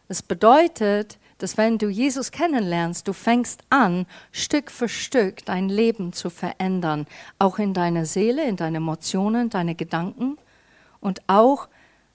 Es 0.08 0.22
bedeutet, 0.22 1.18
dass 1.38 1.56
wenn 1.56 1.78
du 1.78 1.88
Jesus 1.88 2.30
kennenlernst, 2.30 3.06
du 3.08 3.12
fängst 3.12 3.62
an, 3.70 4.06
Stück 4.32 4.70
für 4.70 4.88
Stück 4.88 5.44
dein 5.44 5.68
Leben 5.68 6.12
zu 6.12 6.30
verändern, 6.30 7.06
auch 7.38 7.58
in 7.58 7.74
deiner 7.74 8.06
Seele, 8.06 8.46
in 8.46 8.56
deine 8.56 8.78
Emotionen, 8.78 9.50
deine 9.50 9.74
Gedanken 9.74 10.38
und 11.00 11.20
auch 11.26 11.68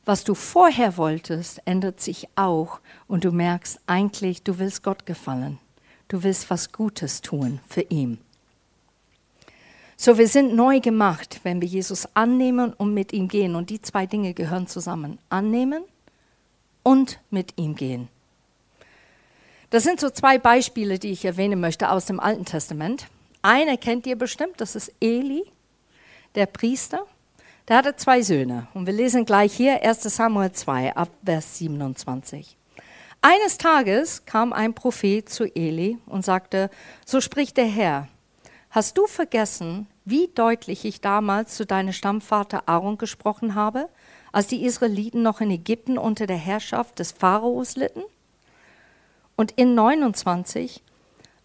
was 0.05 0.23
du 0.23 0.33
vorher 0.33 0.97
wolltest, 0.97 1.61
ändert 1.65 2.01
sich 2.01 2.27
auch 2.35 2.79
und 3.07 3.25
du 3.25 3.31
merkst 3.31 3.79
eigentlich, 3.85 4.41
du 4.41 4.57
willst 4.57 4.81
Gott 4.81 5.05
gefallen. 5.05 5.59
Du 6.07 6.23
willst 6.23 6.49
was 6.49 6.71
Gutes 6.71 7.21
tun 7.21 7.59
für 7.67 7.81
ihn. 7.81 8.17
So, 9.95 10.17
wir 10.17 10.27
sind 10.27 10.55
neu 10.55 10.79
gemacht, 10.79 11.41
wenn 11.43 11.61
wir 11.61 11.67
Jesus 11.67 12.07
annehmen 12.15 12.73
und 12.73 12.95
mit 12.95 13.13
ihm 13.13 13.27
gehen. 13.27 13.53
Und 13.53 13.69
die 13.69 13.81
zwei 13.81 14.07
Dinge 14.07 14.33
gehören 14.33 14.65
zusammen. 14.65 15.19
Annehmen 15.29 15.83
und 16.81 17.19
mit 17.29 17.53
ihm 17.57 17.75
gehen. 17.75 18.07
Das 19.69 19.83
sind 19.83 19.99
so 19.99 20.09
zwei 20.09 20.39
Beispiele, 20.39 20.97
die 20.97 21.11
ich 21.11 21.25
erwähnen 21.25 21.59
möchte 21.59 21.91
aus 21.91 22.05
dem 22.05 22.19
Alten 22.19 22.45
Testament. 22.45 23.05
Eine 23.43 23.77
kennt 23.77 24.07
ihr 24.07 24.17
bestimmt, 24.17 24.59
das 24.59 24.75
ist 24.75 24.91
Eli, 24.99 25.43
der 26.33 26.47
Priester. 26.47 27.05
Der 27.67 27.77
hatte 27.77 27.95
zwei 27.95 28.23
Söhne. 28.23 28.67
Und 28.73 28.87
wir 28.87 28.93
lesen 28.93 29.25
gleich 29.25 29.53
hier 29.53 29.83
1 29.83 30.01
Samuel 30.01 30.51
2 30.51 30.95
ab 30.95 31.09
Vers 31.23 31.59
27. 31.59 32.57
Eines 33.21 33.59
Tages 33.59 34.25
kam 34.25 34.53
ein 34.53 34.73
Prophet 34.73 35.29
zu 35.29 35.43
Eli 35.43 35.99
und 36.07 36.25
sagte, 36.25 36.71
so 37.05 37.21
spricht 37.21 37.57
der 37.57 37.67
Herr, 37.67 38.07
hast 38.71 38.97
du 38.97 39.05
vergessen, 39.05 39.85
wie 40.03 40.29
deutlich 40.33 40.83
ich 40.83 40.99
damals 40.99 41.55
zu 41.55 41.67
deinem 41.67 41.93
Stammvater 41.93 42.67
Aaron 42.67 42.97
gesprochen 42.97 43.53
habe, 43.53 43.87
als 44.31 44.47
die 44.47 44.65
Israeliten 44.65 45.21
noch 45.21 45.41
in 45.41 45.51
Ägypten 45.51 45.99
unter 45.99 46.25
der 46.25 46.37
Herrschaft 46.37 46.97
des 46.97 47.11
Pharaos 47.11 47.75
litten? 47.75 48.01
Und 49.39 49.53
in 49.53 49.73
29, 49.73 50.83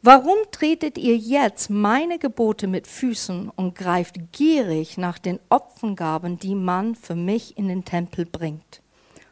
Warum 0.03 0.37
tretet 0.51 0.99
ihr 0.99 1.17
jetzt 1.17 1.71
meine 1.71 2.19
Gebote 2.19 2.67
mit 2.67 2.89
Füßen 2.89 3.53
und 3.55 3.77
greift 3.77 4.17
gierig 4.33 4.99
nach 4.99 5.17
den 5.17 5.39
Opfengaben, 5.49 6.41
die 6.41 6.57
man 6.57 6.97
für 6.97 7.15
mich 7.15 7.57
in 7.57 7.69
den 7.69 7.85
Tempel 7.85 8.27
bringt? 8.27 8.83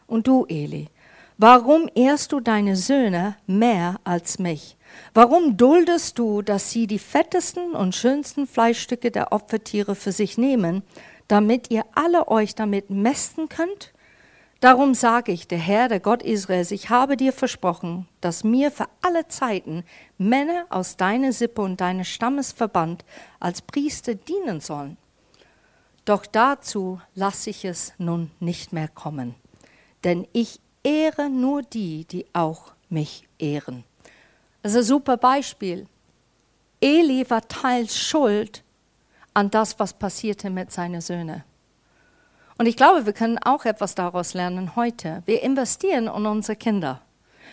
Und 0.07 0.29
du, 0.29 0.47
Eli, 0.49 0.91
warum 1.39 1.91
ehrst 1.97 2.31
du 2.31 2.39
deine 2.39 2.77
Söhne 2.77 3.37
mehr 3.49 3.97
als 4.05 4.39
mich? 4.39 4.77
Warum 5.13 5.57
duldest 5.57 6.21
du, 6.21 6.41
dass 6.41 6.71
sie 6.71 6.87
die 6.87 7.01
fettesten 7.01 7.73
und 7.73 7.97
schönsten 7.97 8.47
Fleischstücke 8.47 9.11
der 9.11 9.33
Opfertiere 9.33 9.97
für 9.97 10.13
sich 10.13 10.39
nehmen, 10.39 10.85
damit 11.27 11.73
ihr 11.73 11.85
alle 11.97 12.29
euch 12.29 12.55
damit 12.55 12.91
mästen 12.91 13.49
könnt? 13.49 13.92
Darum 14.63 14.95
sage 14.95 15.33
ich, 15.33 15.49
der 15.49 15.59
Herr, 15.59 15.89
der 15.89 15.99
Gott 15.99 16.23
Israels, 16.23 16.71
ich 16.71 16.89
habe 16.89 17.17
dir 17.17 17.33
versprochen, 17.33 18.07
dass 18.21 18.45
mir 18.45 18.71
für 18.71 18.87
alle 19.01 19.27
Zeiten 19.27 19.83
Männer 20.19 20.67
aus 20.71 20.97
deiner 20.97 21.33
Sippe 21.33 21.63
und 21.63 21.81
deines 21.81 22.07
Stammesverband 22.07 23.05
als 23.41 23.61
Priester 23.61 24.15
dienen 24.15 24.61
sollen. 24.61 24.99
Doch 26.05 26.25
dazu 26.27 27.01
lasse 27.17 27.51
ich 27.51 27.65
es 27.65 27.93
nun 27.99 28.31
nicht 28.39 28.73
mehr 28.73 28.87
kommen, 28.87 29.35
denn 30.05 30.29
ich 30.33 30.61
ehre 30.85 31.29
nur 31.29 31.63
die, 31.63 32.05
die 32.05 32.27
auch 32.33 32.73
mich 32.89 33.27
ehren. 33.41 33.83
Das 34.63 34.75
ist 34.75 34.79
ein 34.79 34.85
super 34.85 35.17
Beispiel. 35.17 35.89
Eli 36.81 37.29
war 37.29 37.49
teils 37.49 37.99
schuld 37.99 38.63
an 39.35 39.51
das, 39.51 39.81
was 39.81 39.93
passierte 39.93 40.51
mit 40.51 40.71
seinen 40.71 41.01
Söhnen. 41.01 41.43
Und 42.63 42.69
ich 42.69 42.77
glaube, 42.77 43.07
wir 43.07 43.13
können 43.13 43.39
auch 43.39 43.65
etwas 43.65 43.97
daraus 43.97 44.35
lernen 44.35 44.77
heute. 44.77 45.25
Wir 45.27 45.43
investieren 45.43 46.05
in 46.05 46.27
unsere 46.27 46.55
Kinder. 46.55 47.01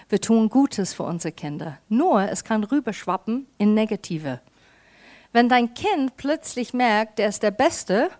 Wir 0.08 0.22
tun 0.22 0.50
Gutes 0.50 0.94
für 0.94 1.02
unsere 1.02 1.32
Kinder. 1.32 1.80
Nur 1.90 2.30
es 2.30 2.44
kann 2.44 2.64
rüberschwappen 2.64 3.48
in 3.58 3.74
Negative. 3.74 4.40
Wenn 5.34 5.50
dein 5.50 5.74
Kind 5.74 6.16
plötzlich 6.16 6.76
merkt, 6.76 7.18
der 7.18 7.30
ist 7.30 7.42
der 7.42 7.50
Beste, 7.50 8.12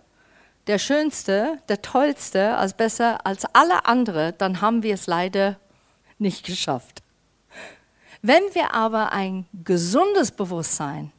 der 0.66 0.80
Schönste, 0.80 1.58
der 1.68 1.80
Tollste, 1.80 2.56
als 2.56 2.74
besser 2.74 3.24
als 3.24 3.44
alle 3.52 3.84
anderen, 3.84 4.34
dann 4.38 4.60
haben 4.60 4.82
wir 4.82 4.94
es 4.94 5.06
leider 5.06 5.60
nicht 6.18 6.44
geschafft. 6.44 7.04
Wenn 8.20 8.42
wir 8.52 8.74
aber 8.74 9.12
ein 9.12 9.46
gesundes 9.62 10.32
Bewusstsein, 10.32 11.12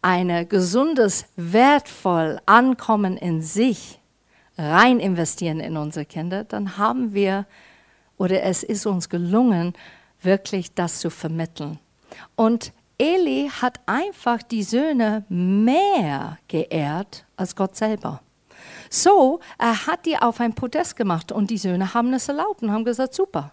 ein 0.00 0.48
gesundes, 0.48 1.26
wertvoll 1.36 2.40
Ankommen 2.46 3.18
in 3.18 3.42
sich 3.42 4.00
rein 4.56 5.00
investieren 5.00 5.60
in 5.60 5.76
unsere 5.76 6.04
Kinder, 6.06 6.44
dann 6.44 6.76
haben 6.76 7.14
wir 7.14 7.46
oder 8.16 8.42
es 8.42 8.62
ist 8.62 8.86
uns 8.86 9.08
gelungen, 9.08 9.74
wirklich 10.22 10.74
das 10.74 11.00
zu 11.00 11.10
vermitteln. 11.10 11.78
Und 12.36 12.72
Eli 12.96 13.50
hat 13.60 13.80
einfach 13.86 14.42
die 14.42 14.62
Söhne 14.62 15.24
mehr 15.28 16.38
geehrt 16.48 17.26
als 17.36 17.56
Gott 17.56 17.76
selber. 17.76 18.20
So, 18.88 19.40
er 19.58 19.86
hat 19.86 20.06
die 20.06 20.16
auf 20.16 20.40
ein 20.40 20.54
Podest 20.54 20.96
gemacht 20.96 21.32
und 21.32 21.50
die 21.50 21.58
Söhne 21.58 21.92
haben 21.94 22.12
es 22.12 22.28
erlaubt 22.28 22.62
und 22.62 22.70
haben 22.70 22.84
gesagt, 22.84 23.14
super. 23.14 23.52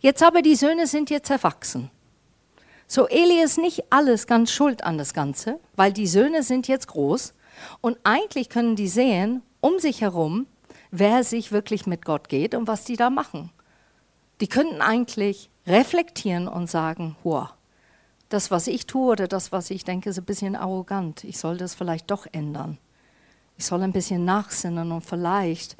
Jetzt 0.00 0.22
aber 0.22 0.42
die 0.42 0.56
Söhne 0.56 0.86
sind 0.86 1.10
jetzt 1.10 1.30
erwachsen. 1.30 1.90
So, 2.86 3.06
Eli 3.06 3.40
ist 3.40 3.58
nicht 3.58 3.84
alles 3.90 4.26
ganz 4.26 4.50
schuld 4.50 4.82
an 4.82 4.98
das 4.98 5.14
Ganze, 5.14 5.60
weil 5.76 5.92
die 5.92 6.08
Söhne 6.08 6.42
sind 6.42 6.66
jetzt 6.66 6.88
groß 6.88 7.34
und 7.80 7.98
eigentlich 8.02 8.48
können 8.48 8.74
die 8.74 8.88
sehen, 8.88 9.42
um 9.60 9.78
sich 9.78 10.00
herum, 10.00 10.46
wer 10.90 11.24
sich 11.24 11.52
wirklich 11.52 11.86
mit 11.86 12.04
Gott 12.04 12.28
geht 12.28 12.54
und 12.54 12.66
was 12.68 12.84
die 12.84 12.96
da 12.96 13.10
machen. 13.10 13.50
Die 14.40 14.48
könnten 14.48 14.80
eigentlich 14.80 15.50
reflektieren 15.66 16.48
und 16.48 16.70
sagen, 16.70 17.16
wow, 17.22 17.48
das, 18.28 18.50
was 18.50 18.66
ich 18.68 18.86
tue 18.86 19.12
oder 19.12 19.28
das, 19.28 19.52
was 19.52 19.70
ich 19.70 19.84
denke, 19.84 20.10
ist 20.10 20.18
ein 20.18 20.24
bisschen 20.24 20.56
arrogant. 20.56 21.24
Ich 21.24 21.38
soll 21.38 21.56
das 21.56 21.74
vielleicht 21.74 22.10
doch 22.10 22.26
ändern. 22.32 22.78
Ich 23.58 23.66
soll 23.66 23.82
ein 23.82 23.92
bisschen 23.92 24.24
nachsinnen 24.24 24.92
und 24.92 25.04
vielleicht 25.04 25.76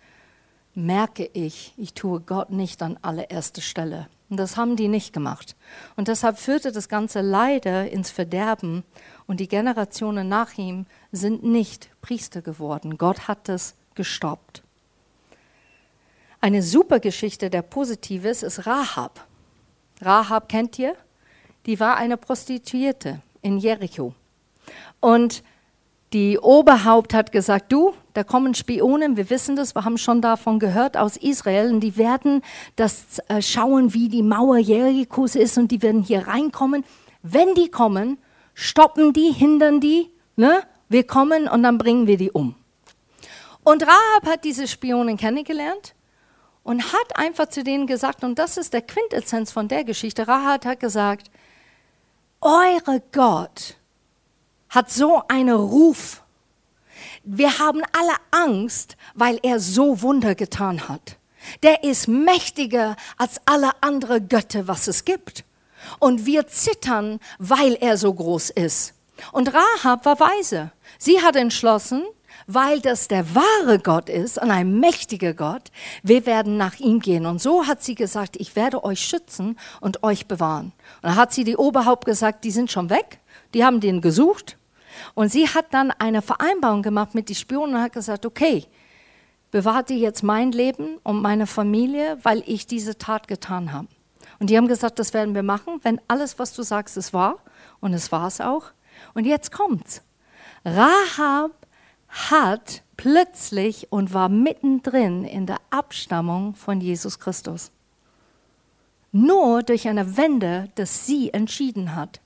merke 0.74 1.30
ich, 1.32 1.72
ich 1.76 1.94
tue 1.94 2.20
Gott 2.20 2.50
nicht 2.50 2.82
an 2.82 2.98
allererster 3.02 3.62
Stelle. 3.62 4.08
Und 4.28 4.36
das 4.36 4.56
haben 4.56 4.76
die 4.76 4.88
nicht 4.88 5.12
gemacht. 5.12 5.56
Und 5.96 6.08
deshalb 6.08 6.38
führte 6.38 6.72
das 6.72 6.88
Ganze 6.88 7.20
leider 7.20 7.90
ins 7.90 8.10
Verderben 8.10 8.84
und 9.30 9.38
die 9.38 9.46
Generationen 9.46 10.28
nach 10.28 10.58
ihm 10.58 10.86
sind 11.12 11.44
nicht 11.44 11.88
Priester 12.02 12.42
geworden. 12.42 12.98
Gott 12.98 13.28
hat 13.28 13.48
es 13.48 13.76
gestoppt. 13.94 14.64
Eine 16.40 16.64
super 16.64 16.98
Geschichte, 16.98 17.48
der 17.48 17.62
positiv 17.62 18.24
ist, 18.24 18.42
ist 18.42 18.66
Rahab. 18.66 19.24
Rahab 20.00 20.48
kennt 20.48 20.80
ihr? 20.80 20.96
Die 21.66 21.78
war 21.78 21.96
eine 21.96 22.16
Prostituierte 22.16 23.22
in 23.40 23.58
Jericho. 23.58 24.14
Und 24.98 25.44
die 26.12 26.36
Oberhaupt 26.36 27.14
hat 27.14 27.30
gesagt, 27.30 27.70
du, 27.70 27.94
da 28.14 28.24
kommen 28.24 28.54
Spionen, 28.54 29.16
wir 29.16 29.30
wissen 29.30 29.54
das, 29.54 29.76
wir 29.76 29.84
haben 29.84 29.96
schon 29.96 30.20
davon 30.20 30.58
gehört 30.58 30.96
aus 30.96 31.16
Israel 31.16 31.72
und 31.72 31.78
die 31.78 31.96
werden 31.96 32.42
das 32.74 33.20
äh, 33.28 33.40
schauen, 33.40 33.94
wie 33.94 34.08
die 34.08 34.24
Mauer 34.24 34.58
Jerichos 34.58 35.36
ist 35.36 35.56
und 35.56 35.70
die 35.70 35.82
werden 35.82 36.02
hier 36.02 36.26
reinkommen. 36.26 36.84
Wenn 37.22 37.54
die 37.54 37.70
kommen, 37.70 38.18
stoppen 38.60 39.12
die, 39.12 39.32
hindern 39.32 39.80
die, 39.80 40.10
ne? 40.36 40.62
wir 40.88 41.06
kommen 41.06 41.48
und 41.48 41.62
dann 41.62 41.78
bringen 41.78 42.06
wir 42.06 42.18
die 42.18 42.30
um. 42.30 42.54
Und 43.64 43.82
Rahab 43.82 44.26
hat 44.26 44.44
diese 44.44 44.68
Spionen 44.68 45.16
kennengelernt 45.16 45.94
und 46.62 46.92
hat 46.92 47.16
einfach 47.16 47.48
zu 47.48 47.64
denen 47.64 47.86
gesagt, 47.86 48.22
und 48.22 48.38
das 48.38 48.58
ist 48.58 48.72
der 48.74 48.82
Quintessenz 48.82 49.50
von 49.50 49.68
der 49.68 49.84
Geschichte, 49.84 50.28
Rahab 50.28 50.66
hat 50.66 50.80
gesagt, 50.80 51.30
eure 52.40 53.02
Gott 53.12 53.76
hat 54.68 54.90
so 54.90 55.22
einen 55.28 55.54
Ruf. 55.56 56.22
Wir 57.24 57.58
haben 57.58 57.82
alle 57.98 58.16
Angst, 58.30 58.96
weil 59.14 59.38
er 59.42 59.58
so 59.58 60.02
Wunder 60.02 60.34
getan 60.34 60.88
hat. 60.88 61.16
Der 61.62 61.82
ist 61.82 62.08
mächtiger 62.08 62.96
als 63.16 63.40
alle 63.46 63.70
anderen 63.80 64.28
Götter, 64.28 64.68
was 64.68 64.86
es 64.86 65.04
gibt. 65.04 65.44
Und 65.98 66.26
wir 66.26 66.46
zittern, 66.46 67.20
weil 67.38 67.74
er 67.74 67.96
so 67.96 68.12
groß 68.12 68.50
ist. 68.50 68.94
Und 69.32 69.52
Rahab 69.52 70.04
war 70.06 70.18
weise. 70.20 70.72
Sie 70.98 71.20
hat 71.20 71.36
entschlossen, 71.36 72.04
weil 72.46 72.80
das 72.80 73.08
der 73.08 73.34
wahre 73.34 73.78
Gott 73.78 74.08
ist 74.08 74.40
und 74.40 74.50
ein 74.50 74.80
mächtiger 74.80 75.34
Gott, 75.34 75.70
wir 76.02 76.26
werden 76.26 76.56
nach 76.56 76.78
ihm 76.80 77.00
gehen. 77.00 77.26
Und 77.26 77.40
so 77.40 77.66
hat 77.66 77.82
sie 77.82 77.94
gesagt, 77.94 78.36
ich 78.36 78.56
werde 78.56 78.82
euch 78.82 79.00
schützen 79.00 79.58
und 79.80 80.02
euch 80.02 80.26
bewahren. 80.26 80.72
Und 81.02 81.10
dann 81.10 81.16
hat 81.16 81.32
sie 81.32 81.44
die 81.44 81.56
Oberhaupt 81.56 82.04
gesagt, 82.04 82.44
die 82.44 82.50
sind 82.50 82.70
schon 82.70 82.90
weg, 82.90 83.20
die 83.54 83.64
haben 83.64 83.80
den 83.80 84.00
gesucht. 84.00 84.56
Und 85.14 85.30
sie 85.30 85.48
hat 85.48 85.66
dann 85.72 85.92
eine 85.92 86.22
Vereinbarung 86.22 86.82
gemacht 86.82 87.14
mit 87.14 87.28
den 87.28 87.36
Spionen 87.36 87.76
und 87.76 87.82
hat 87.82 87.92
gesagt, 87.92 88.26
okay, 88.26 88.64
bewahrt 89.50 89.90
ihr 89.90 89.98
jetzt 89.98 90.22
mein 90.22 90.52
Leben 90.52 90.98
und 91.02 91.22
meine 91.22 91.46
Familie, 91.46 92.18
weil 92.22 92.42
ich 92.46 92.66
diese 92.66 92.98
Tat 92.98 93.28
getan 93.28 93.72
habe. 93.72 93.88
Und 94.40 94.48
die 94.48 94.56
haben 94.56 94.68
gesagt, 94.68 94.98
das 94.98 95.14
werden 95.14 95.34
wir 95.34 95.42
machen, 95.42 95.80
wenn 95.82 96.00
alles, 96.08 96.38
was 96.38 96.54
du 96.54 96.62
sagst, 96.62 96.96
ist 96.96 97.12
wahr. 97.12 97.38
Und 97.80 97.92
es 97.92 98.10
war 98.10 98.26
es 98.26 98.40
auch. 98.40 98.72
Und 99.14 99.26
jetzt 99.26 99.52
kommt's. 99.52 100.02
Rahab 100.64 101.52
hat 102.08 102.82
plötzlich 102.96 103.92
und 103.92 104.12
war 104.12 104.28
mittendrin 104.28 105.24
in 105.24 105.46
der 105.46 105.58
Abstammung 105.70 106.54
von 106.54 106.80
Jesus 106.80 107.18
Christus. 107.18 107.70
Nur 109.12 109.62
durch 109.62 109.88
eine 109.88 110.16
Wende, 110.16 110.70
dass 110.74 111.06
sie 111.06 111.32
entschieden 111.32 111.94
hat. 111.94 112.20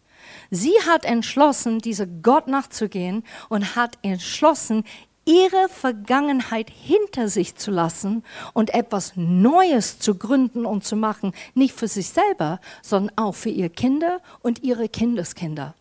Sie 0.50 0.74
hat 0.88 1.04
entschlossen, 1.04 1.80
dieser 1.80 2.06
Gott 2.06 2.46
nachzugehen 2.46 3.24
und 3.48 3.76
hat 3.76 3.98
entschlossen, 4.02 4.84
ihre 5.24 5.68
Vergangenheit 5.68 6.70
hinter 6.70 7.28
sich 7.28 7.56
zu 7.56 7.70
lassen 7.70 8.24
und 8.52 8.74
etwas 8.74 9.12
Neues 9.16 9.98
zu 9.98 10.16
gründen 10.16 10.66
und 10.66 10.84
zu 10.84 10.96
machen, 10.96 11.32
nicht 11.54 11.74
für 11.74 11.88
sich 11.88 12.08
selber, 12.08 12.60
sondern 12.82 13.16
auch 13.16 13.34
für 13.34 13.50
ihre 13.50 13.70
Kinder 13.70 14.20
und 14.42 14.62
ihre 14.62 14.88
Kindeskinder. 14.88 15.74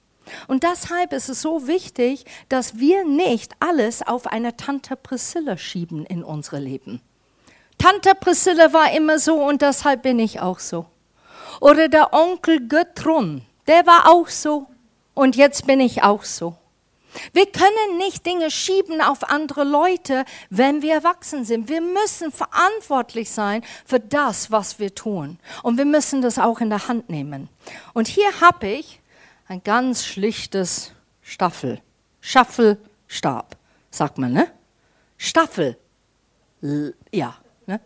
Und 0.48 0.64
deshalb 0.64 1.14
ist 1.14 1.30
es 1.30 1.42
so 1.42 1.68
wichtig, 1.68 2.26
dass 2.50 2.80
wir 2.80 3.06
nicht 3.06 3.54
alles 3.60 4.02
auf 4.02 4.28
eine 4.28 4.56
Tante 4.56 4.96
Priscilla 4.96 5.58
schieben 5.58 6.06
in 6.06 6.24
unsere 6.24 6.60
Leben. 6.60 7.02
Tante 7.78 8.14
Priscilla 8.16 8.72
war 8.72 8.94
immer 8.94 9.20
so 9.20 9.44
und 9.44 9.62
deshalb 9.62 10.04
bin 10.04 10.20
ich 10.20 10.40
auch 10.40 10.60
so. 10.60 10.86
Oder 11.60 11.90
der 11.90 12.14
Onkel 12.14 12.68
Götrun, 12.68 13.42
der 13.68 13.86
war 13.86 14.10
auch 14.10 14.28
so 14.28 14.68
und 15.14 15.36
jetzt 15.36 15.68
bin 15.68 15.80
ich 15.80 16.04
auch 16.04 16.24
so. 16.24 16.56
Wir 17.32 17.46
können 17.46 17.98
nicht 17.98 18.26
Dinge 18.26 18.52
schieben 18.52 19.02
auf 19.02 19.30
andere 19.30 19.64
Leute, 19.64 20.26
wenn 20.50 20.82
wir 20.82 20.94
erwachsen 20.94 21.46
sind. 21.46 21.70
Wir 21.70 21.82
müssen 21.82 22.32
verantwortlich 22.32 23.32
sein 23.32 23.64
für 23.86 24.00
das, 24.00 24.52
was 24.52 24.80
wir 24.80 24.94
tun. 24.96 25.40
Und 25.62 25.78
wir 25.78 25.86
müssen 25.86 26.22
das 26.22 26.40
auch 26.40 26.60
in 26.60 26.70
der 26.70 26.88
Hand 26.88 27.10
nehmen. 27.10 27.50
Und 27.94 28.08
hier 28.08 28.42
habe 28.42 28.68
ich 28.68 29.00
ein 29.48 29.64
ganz 29.64 30.06
schlichtes 30.06 30.92
Staffel. 31.22 31.82
Schaffelstab, 32.22 33.58
sagt 33.92 34.18
man, 34.18 34.34
ne? 34.34 34.52
Staffel. 35.18 35.78
L 36.62 36.96
ja. 37.12 37.36
Ne? 37.66 37.80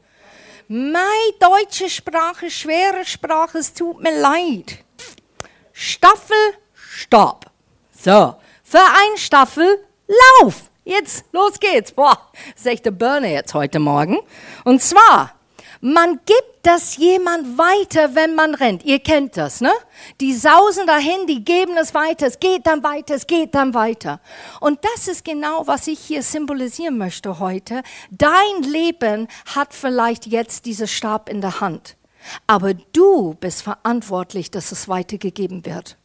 Meine 0.67 1.33
deutsche 1.39 1.89
Sprache, 1.89 2.49
schwere 2.49 3.03
Sprache, 3.05 3.57
es 3.57 3.73
tut 3.73 4.01
mir 4.01 4.19
leid. 4.19 4.83
Staffelstab. 5.73 7.51
So, 7.91 8.35
für 8.67 8.79
ein 8.79 9.17
Staffel 9.17 9.81
Lauf. 10.41 10.69
Jetzt, 10.83 11.25
los 11.31 11.59
geht's. 11.59 11.93
Boah, 11.93 12.17
das 12.53 12.61
ist 12.61 12.67
echt 12.67 12.85
der 12.85 12.91
Burner 12.91 13.29
jetzt 13.29 13.53
heute 13.53 13.79
Morgen. 13.79 14.19
Und 14.65 14.81
zwar, 14.81 15.33
man 15.79 16.19
gibt 16.25 16.63
das 16.63 16.97
jemand 16.97 17.57
weiter, 17.57 18.13
wenn 18.15 18.35
man 18.35 18.55
rennt. 18.55 18.83
Ihr 18.83 18.99
kennt 18.99 19.37
das, 19.37 19.61
ne? 19.61 19.71
Die 20.19 20.33
sausen 20.33 20.85
dahin, 20.85 21.27
die 21.27 21.45
geben 21.45 21.77
es 21.77 21.93
weiter, 21.93 22.27
es 22.27 22.39
geht 22.39 22.67
dann 22.67 22.83
weiter, 22.83 23.15
es 23.15 23.25
geht 23.27 23.55
dann 23.55 23.73
weiter. 23.73 24.19
Und 24.59 24.79
das 24.83 25.07
ist 25.07 25.23
genau, 25.23 25.65
was 25.65 25.87
ich 25.87 25.99
hier 25.99 26.21
symbolisieren 26.21 26.97
möchte 26.97 27.39
heute. 27.39 27.83
Dein 28.11 28.63
Leben 28.63 29.29
hat 29.45 29.73
vielleicht 29.73 30.25
jetzt 30.25 30.65
diesen 30.65 30.87
Stab 30.87 31.29
in 31.29 31.39
der 31.39 31.61
Hand. 31.61 31.95
Aber 32.47 32.73
du 32.73 33.33
bist 33.35 33.61
verantwortlich, 33.61 34.51
dass 34.51 34.73
es 34.73 34.89
weitergegeben 34.89 35.65
wird. 35.65 35.97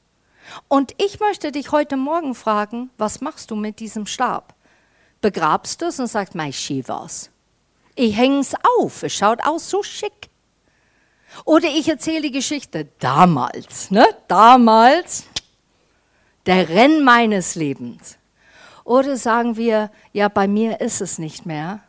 Und 0.69 0.95
ich 0.99 1.21
möchte 1.21 1.53
dich 1.53 1.73
heute 1.73 1.97
Morgen 1.97 2.35
fragen, 2.35 2.91
was 2.99 3.21
machst 3.21 3.51
du 3.51 3.57
mit 3.57 3.81
diesem 3.81 4.07
Stab? 4.07 4.55
Begrabst 5.21 5.81
du 5.81 5.87
es 5.87 6.01
und 6.01 6.09
sagst, 6.09 6.35
mein 6.35 6.53
was? 6.53 7.31
Ich 7.95 8.17
hänge 8.17 8.41
es 8.41 8.55
auf, 8.79 9.03
es 9.03 9.15
schaut 9.15 9.45
aus 9.45 9.69
so 9.69 9.83
schick. 9.83 10.31
Oder 11.45 11.69
ich 11.69 11.89
erzähle 11.89 12.23
die 12.23 12.31
Geschichte 12.31 12.89
damals, 12.99 13.91
ne? 13.91 14.07
Damals, 14.29 15.25
der 16.47 16.69
Renn 16.69 17.05
meines 17.05 17.55
Lebens. 17.55 18.19
Oder 18.85 19.17
sagen 19.17 19.57
wir, 19.57 19.91
ja, 20.13 20.29
bei 20.29 20.49
mir 20.49 20.81
ist 20.81 21.01
es 21.01 21.19
nicht 21.19 21.47
mehr, 21.47 21.81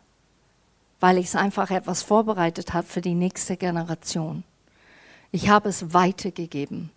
weil 0.99 1.17
ich 1.17 1.25
es 1.25 1.35
einfach 1.35 1.71
etwas 1.71 2.03
vorbereitet 2.03 2.73
habe 2.73 2.87
für 2.87 3.01
die 3.01 3.15
nächste 3.15 3.57
Generation. 3.57 4.43
Ich 5.31 5.49
habe 5.49 5.69
es 5.69 5.93
weitergegeben 5.93 6.91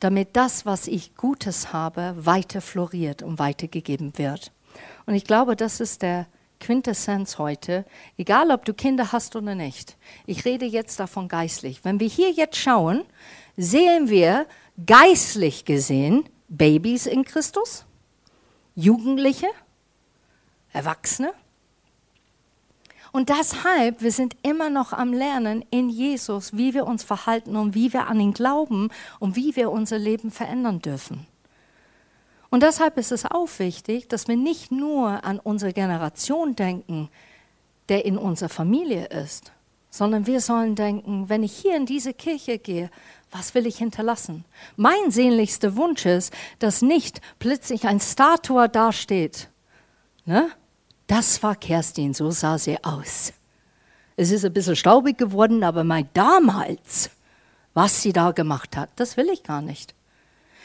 damit 0.00 0.36
das, 0.36 0.66
was 0.66 0.86
ich 0.86 1.16
Gutes 1.16 1.72
habe, 1.72 2.14
weiter 2.18 2.60
floriert 2.60 3.22
und 3.22 3.38
weitergegeben 3.38 4.18
wird. 4.18 4.52
Und 5.06 5.14
ich 5.14 5.24
glaube, 5.24 5.56
das 5.56 5.80
ist 5.80 6.02
der 6.02 6.26
Quintessenz 6.60 7.38
heute, 7.38 7.84
egal 8.16 8.50
ob 8.52 8.64
du 8.64 8.72
Kinder 8.72 9.10
hast 9.12 9.34
oder 9.34 9.54
nicht. 9.54 9.96
Ich 10.26 10.44
rede 10.44 10.64
jetzt 10.64 11.00
davon 11.00 11.28
geistlich. 11.28 11.84
Wenn 11.84 11.98
wir 11.98 12.06
hier 12.08 12.30
jetzt 12.30 12.56
schauen, 12.56 13.02
sehen 13.56 14.08
wir 14.08 14.46
geistlich 14.86 15.64
gesehen 15.64 16.24
Babys 16.48 17.06
in 17.06 17.24
Christus, 17.24 17.84
Jugendliche, 18.74 19.48
Erwachsene, 20.72 21.32
und 23.12 23.28
deshalb, 23.28 24.00
wir 24.00 24.10
sind 24.10 24.36
immer 24.42 24.70
noch 24.70 24.94
am 24.94 25.12
Lernen 25.12 25.62
in 25.70 25.90
Jesus, 25.90 26.56
wie 26.56 26.72
wir 26.72 26.86
uns 26.86 27.04
verhalten 27.04 27.56
und 27.56 27.74
wie 27.74 27.92
wir 27.92 28.06
an 28.06 28.18
ihn 28.18 28.32
glauben 28.32 28.88
und 29.20 29.36
wie 29.36 29.54
wir 29.54 29.70
unser 29.70 29.98
Leben 29.98 30.30
verändern 30.30 30.80
dürfen. 30.80 31.26
Und 32.48 32.62
deshalb 32.62 32.96
ist 32.96 33.12
es 33.12 33.26
auch 33.26 33.48
wichtig, 33.58 34.08
dass 34.08 34.28
wir 34.28 34.36
nicht 34.36 34.72
nur 34.72 35.24
an 35.24 35.38
unsere 35.38 35.74
Generation 35.74 36.56
denken, 36.56 37.10
der 37.90 38.06
in 38.06 38.16
unserer 38.16 38.48
Familie 38.48 39.06
ist, 39.06 39.52
sondern 39.90 40.26
wir 40.26 40.40
sollen 40.40 40.74
denken, 40.74 41.28
wenn 41.28 41.42
ich 41.42 41.52
hier 41.52 41.76
in 41.76 41.84
diese 41.84 42.14
Kirche 42.14 42.58
gehe, 42.58 42.90
was 43.30 43.54
will 43.54 43.66
ich 43.66 43.76
hinterlassen? 43.76 44.44
Mein 44.76 45.10
sehnlichster 45.10 45.76
Wunsch 45.76 46.06
ist, 46.06 46.32
dass 46.58 46.80
nicht 46.80 47.20
plötzlich 47.38 47.86
ein 47.86 48.00
Statue 48.00 48.68
dasteht, 48.70 49.50
ne? 50.24 50.50
Das 51.14 51.42
war 51.42 51.56
Kerstin, 51.56 52.14
so 52.14 52.30
sah 52.30 52.56
sie 52.56 52.82
aus. 52.82 53.34
Es 54.16 54.30
ist 54.30 54.46
ein 54.46 54.52
bisschen 54.54 54.76
staubig 54.76 55.18
geworden, 55.18 55.62
aber 55.62 55.84
mein 55.84 56.08
damals, 56.14 57.10
was 57.74 58.00
sie 58.00 58.14
da 58.14 58.30
gemacht 58.30 58.78
hat, 58.78 58.88
das 58.96 59.18
will 59.18 59.28
ich 59.28 59.42
gar 59.42 59.60
nicht. 59.60 59.94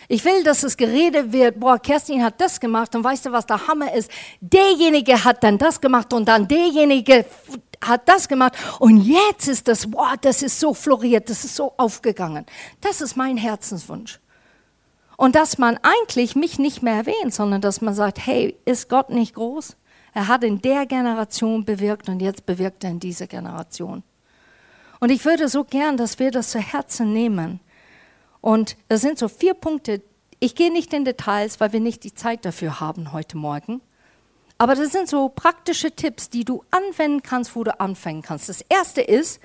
Ich 0.07 0.23
will, 0.23 0.45
dass 0.45 0.63
es 0.63 0.77
geredet 0.77 1.33
wird, 1.33 1.59
boah, 1.59 1.77
Kerstin 1.77 2.23
hat 2.23 2.39
das 2.39 2.61
gemacht 2.61 2.95
und 2.95 3.03
weißt 3.03 3.25
du, 3.25 3.33
was 3.33 3.45
der 3.45 3.67
Hammer 3.67 3.93
ist? 3.93 4.09
Derjenige 4.39 5.21
hat 5.25 5.43
dann 5.43 5.57
das 5.57 5.81
gemacht 5.81 6.13
und 6.13 6.29
dann 6.29 6.47
derjenige 6.47 7.25
hat 7.83 8.07
das 8.07 8.29
gemacht 8.29 8.53
und 8.79 9.01
jetzt 9.01 9.49
ist 9.49 9.67
das, 9.67 9.91
boah, 9.91 10.13
das 10.21 10.43
ist 10.43 10.61
so 10.61 10.73
floriert, 10.73 11.29
das 11.29 11.43
ist 11.43 11.57
so 11.57 11.73
aufgegangen. 11.75 12.45
Das 12.79 13.01
ist 13.01 13.17
mein 13.17 13.35
Herzenswunsch. 13.35 14.21
Und 15.17 15.35
dass 15.35 15.57
man 15.57 15.77
eigentlich 15.83 16.37
mich 16.37 16.57
nicht 16.57 16.81
mehr 16.81 16.93
erwähnt, 16.93 17.33
sondern 17.33 17.59
dass 17.59 17.81
man 17.81 17.93
sagt, 17.93 18.25
hey, 18.25 18.55
ist 18.63 18.87
Gott 18.87 19.09
nicht 19.09 19.35
groß? 19.35 19.75
Er 20.17 20.27
hat 20.27 20.43
in 20.43 20.59
der 20.63 20.87
Generation 20.87 21.63
bewirkt 21.63 22.09
und 22.09 22.23
jetzt 22.23 22.47
bewirkt 22.47 22.83
er 22.83 22.89
in 22.89 22.99
dieser 22.99 23.27
Generation. 23.27 24.01
Und 24.99 25.11
ich 25.11 25.23
würde 25.25 25.47
so 25.47 25.63
gern, 25.63 25.95
dass 25.95 26.17
wir 26.17 26.31
das 26.31 26.49
zu 26.49 26.57
Herzen 26.57 27.13
nehmen. 27.13 27.59
Und 28.41 28.77
das 28.87 29.01
sind 29.01 29.19
so 29.19 29.27
vier 29.27 29.53
Punkte. 29.53 30.01
Ich 30.39 30.55
gehe 30.55 30.73
nicht 30.73 30.91
in 30.91 31.05
Details, 31.05 31.59
weil 31.59 31.71
wir 31.71 31.81
nicht 31.81 32.03
die 32.03 32.15
Zeit 32.15 32.45
dafür 32.45 32.79
haben 32.79 33.13
heute 33.13 33.37
Morgen. 33.37 33.79
Aber 34.57 34.73
das 34.73 34.91
sind 34.91 35.07
so 35.07 35.29
praktische 35.29 35.91
Tipps, 35.91 36.31
die 36.31 36.45
du 36.45 36.63
anwenden 36.71 37.21
kannst, 37.21 37.55
wo 37.55 37.63
du 37.63 37.79
anfangen 37.79 38.23
kannst. 38.23 38.49
Das 38.49 38.61
erste 38.61 39.01
ist, 39.01 39.39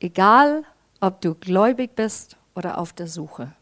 egal 0.00 0.64
ob 1.02 1.20
du 1.20 1.34
gläubig 1.34 1.94
bist 1.94 2.38
oder 2.54 2.78
auf 2.78 2.94
der 2.94 3.08
Suche, 3.08 3.52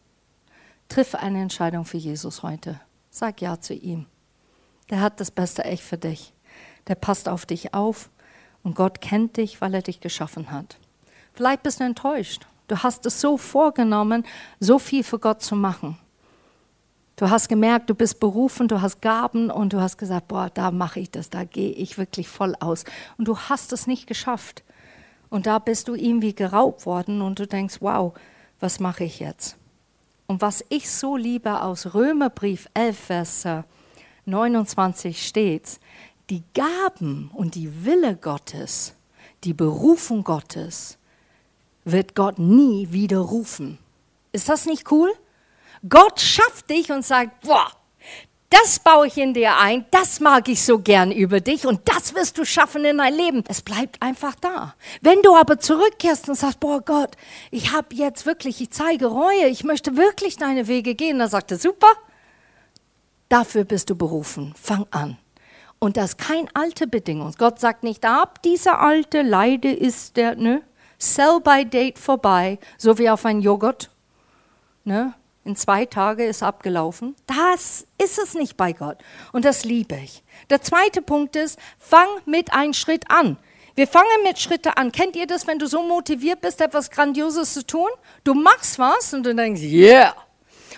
triff 0.87 1.13
eine 1.13 1.41
Entscheidung 1.41 1.83
für 1.83 1.97
Jesus 1.97 2.41
heute. 2.41 2.79
Sag 3.09 3.41
Ja 3.41 3.59
zu 3.59 3.73
ihm. 3.73 4.05
Der 4.89 5.01
hat 5.01 5.19
das 5.19 5.29
Beste 5.29 5.65
echt 5.65 5.83
für 5.83 5.97
dich 5.97 6.33
der 6.87 6.95
passt 6.95 7.29
auf 7.29 7.45
dich 7.45 7.73
auf 7.73 8.09
und 8.63 8.75
Gott 8.75 9.01
kennt 9.01 9.37
dich, 9.37 9.61
weil 9.61 9.73
er 9.73 9.81
dich 9.81 9.99
geschaffen 9.99 10.51
hat. 10.51 10.77
Vielleicht 11.33 11.63
bist 11.63 11.79
du 11.79 11.83
enttäuscht. 11.83 12.45
Du 12.67 12.77
hast 12.77 13.05
es 13.05 13.19
so 13.19 13.37
vorgenommen, 13.37 14.25
so 14.59 14.79
viel 14.79 15.03
für 15.03 15.19
Gott 15.19 15.41
zu 15.41 15.55
machen. 15.55 15.97
Du 17.15 17.29
hast 17.29 17.47
gemerkt, 17.47 17.89
du 17.89 17.95
bist 17.95 18.19
berufen, 18.19 18.67
du 18.67 18.81
hast 18.81 19.01
Gaben 19.01 19.51
und 19.51 19.73
du 19.73 19.79
hast 19.79 19.97
gesagt, 19.97 20.27
boah, 20.29 20.49
da 20.51 20.71
mache 20.71 20.99
ich 20.99 21.11
das, 21.11 21.29
da 21.29 21.43
gehe 21.43 21.71
ich 21.71 21.97
wirklich 21.97 22.27
voll 22.27 22.55
aus. 22.59 22.85
Und 23.17 23.27
du 23.27 23.37
hast 23.37 23.71
es 23.71 23.85
nicht 23.85 24.07
geschafft. 24.07 24.63
Und 25.29 25.45
da 25.45 25.59
bist 25.59 25.87
du 25.87 25.95
irgendwie 25.95 26.33
geraubt 26.33 26.85
worden 26.85 27.21
und 27.21 27.39
du 27.39 27.47
denkst, 27.47 27.77
wow, 27.81 28.13
was 28.59 28.79
mache 28.79 29.03
ich 29.03 29.19
jetzt? 29.19 29.57
Und 30.25 30.41
was 30.41 30.63
ich 30.69 30.89
so 30.89 31.17
liebe 31.17 31.61
aus 31.61 31.93
Römerbrief 31.93 32.67
11, 32.73 32.97
Vers 32.97 33.47
29 34.25 35.27
steht, 35.27 35.79
die 36.29 36.43
Gaben 36.53 37.29
und 37.33 37.55
die 37.55 37.85
Wille 37.85 38.15
Gottes, 38.15 38.93
die 39.43 39.53
Berufung 39.53 40.23
Gottes, 40.23 40.97
wird 41.85 42.15
Gott 42.15 42.39
nie 42.39 42.87
widerrufen. 42.91 43.77
Ist 44.31 44.49
das 44.49 44.65
nicht 44.65 44.91
cool? 44.91 45.11
Gott 45.87 46.21
schafft 46.21 46.69
dich 46.69 46.91
und 46.91 47.05
sagt, 47.05 47.41
boah, 47.41 47.67
das 48.49 48.79
baue 48.79 49.07
ich 49.07 49.17
in 49.17 49.33
dir 49.33 49.57
ein, 49.57 49.85
das 49.89 50.19
mag 50.19 50.47
ich 50.47 50.63
so 50.63 50.77
gern 50.77 51.11
über 51.11 51.41
dich 51.41 51.65
und 51.65 51.81
das 51.85 52.13
wirst 52.13 52.37
du 52.37 52.45
schaffen 52.45 52.85
in 52.85 52.99
dein 52.99 53.13
Leben. 53.13 53.43
Es 53.47 53.61
bleibt 53.61 54.01
einfach 54.01 54.35
da. 54.35 54.75
Wenn 55.01 55.21
du 55.23 55.35
aber 55.35 55.59
zurückkehrst 55.59 56.29
und 56.29 56.35
sagst, 56.35 56.59
boah 56.59 56.79
Gott, 56.81 57.17
ich 57.49 57.71
habe 57.73 57.95
jetzt 57.95 58.25
wirklich, 58.25 58.61
ich 58.61 58.69
zeige 58.69 59.07
Reue, 59.07 59.47
ich 59.47 59.63
möchte 59.63 59.97
wirklich 59.97 60.37
deine 60.37 60.67
Wege 60.67 60.93
gehen, 60.93 61.19
dann 61.19 61.29
sagt 61.29 61.51
er, 61.51 61.57
super, 61.57 61.91
dafür 63.27 63.63
bist 63.63 63.89
du 63.89 63.95
berufen, 63.95 64.53
fang 64.55 64.85
an. 64.91 65.17
Und 65.83 65.97
das 65.97 66.11
ist 66.11 66.17
keine 66.17 66.47
alte 66.53 66.87
Bedingung. 66.87 67.35
Gott 67.37 67.59
sagt 67.59 67.83
nicht, 67.83 68.05
ab 68.05 68.41
dieser 68.41 68.79
alte 68.79 69.21
Leide 69.21 69.69
ist 69.69 70.15
der, 70.15 70.35
ne? 70.35 70.61
Sell 70.97 71.41
by 71.43 71.65
date 71.65 71.99
vorbei, 71.99 72.57
so 72.77 72.97
wie 72.99 73.09
auf 73.09 73.25
ein 73.25 73.41
Joghurt. 73.41 73.89
Ne? 74.85 75.13
In 75.43 75.57
zwei 75.57 75.85
Tagen 75.85 76.21
ist 76.21 76.41
abgelaufen. 76.41 77.17
Das 77.27 77.85
ist 78.01 78.17
es 78.17 78.33
nicht 78.33 78.55
bei 78.55 78.71
Gott. 78.71 78.99
Und 79.33 79.43
das 79.43 79.65
liebe 79.65 79.97
ich. 80.01 80.23
Der 80.49 80.61
zweite 80.61 81.01
Punkt 81.01 81.35
ist, 81.35 81.59
fang 81.77 82.07
mit 82.25 82.53
einem 82.53 82.71
Schritt 82.71 83.11
an. 83.11 83.35
Wir 83.75 83.85
fangen 83.85 84.23
mit 84.23 84.39
Schritte 84.39 84.77
an. 84.77 84.93
Kennt 84.93 85.17
ihr 85.17 85.27
das, 85.27 85.47
wenn 85.47 85.59
du 85.59 85.67
so 85.67 85.83
motiviert 85.83 86.39
bist, 86.39 86.61
etwas 86.61 86.91
Grandioses 86.91 87.53
zu 87.53 87.67
tun? 87.67 87.89
Du 88.23 88.33
machst 88.33 88.79
was 88.79 89.13
und 89.13 89.25
du 89.25 89.35
denkst, 89.35 89.61
yeah. 89.61 90.15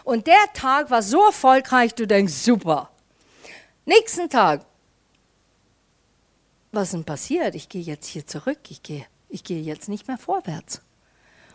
Und 0.04 0.26
der 0.26 0.52
Tag 0.56 0.90
war 0.90 1.04
so 1.04 1.26
erfolgreich, 1.26 1.94
du 1.94 2.08
denkst, 2.08 2.34
super. 2.34 2.90
Nächsten 3.86 4.32
Tag, 4.32 4.66
was 6.76 6.90
ist 6.90 6.94
denn 6.94 7.04
passiert? 7.06 7.56
Ich 7.56 7.70
gehe 7.70 7.82
jetzt 7.82 8.08
hier 8.08 8.28
zurück. 8.28 8.60
Ich 8.70 8.84
gehe, 8.84 9.06
ich 9.30 9.44
gehe 9.44 9.62
jetzt 9.62 9.90
nicht 9.90 10.08
mehr 10.08 10.18
vorwärts. 10.18 10.82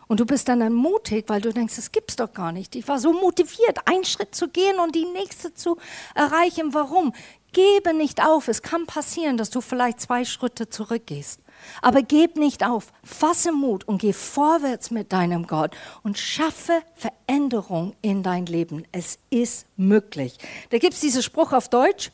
Und 0.09 0.18
du 0.18 0.27
bist 0.27 0.49
dann 0.49 0.61
ermutigt, 0.61 1.29
weil 1.29 1.41
du 1.41 1.53
denkst, 1.53 1.77
das 1.77 1.93
gibt's 1.93 2.16
doch 2.16 2.33
gar 2.33 2.51
nicht. 2.51 2.75
Ich 2.75 2.89
war 2.89 2.99
so 2.99 3.12
motiviert, 3.12 3.79
einen 3.85 4.05
Schritt 4.05 4.35
zu 4.35 4.49
gehen 4.49 4.81
und 4.81 4.97
die 4.97 5.05
nächste 5.05 5.55
zu 5.55 5.77
erreichen. 6.16 6.75
Warum? 6.75 7.12
Gebe 7.53 7.95
nicht 7.95 8.21
auf. 8.21 8.49
Es 8.49 8.62
kann 8.62 8.87
passieren, 8.87 9.37
dass 9.37 9.51
du 9.51 9.61
vielleicht 9.61 10.01
zwei 10.01 10.25
Schritte 10.25 10.68
zurückgehst. 10.68 11.41
Aber 11.81 12.03
gib 12.03 12.37
nicht 12.37 12.66
auf. 12.66 12.93
Fasse 13.05 13.53
Mut 13.53 13.87
und 13.87 14.01
geh 14.01 14.12
vorwärts 14.12 14.91
mit 14.91 15.12
deinem 15.12 15.47
Gott 15.47 15.77
und 16.03 16.18
schaffe 16.18 16.83
Veränderung 16.97 17.95
in 18.03 18.25
dein 18.25 18.47
Leben. 18.47 18.85
Es 18.91 19.18
ist 19.31 19.66
möglich. 19.77 20.39
Da 20.71 20.79
gibt 20.79 20.95
es 20.95 21.01
diesen 21.01 21.23
Spruch 21.23 21.53
auf 21.53 21.68
Deutsch. 21.68 22.11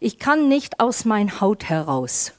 Ich 0.00 0.18
kann 0.18 0.48
nicht 0.48 0.80
aus 0.80 1.06
mein 1.06 1.40
Haut 1.40 1.64
heraus. 1.64 2.32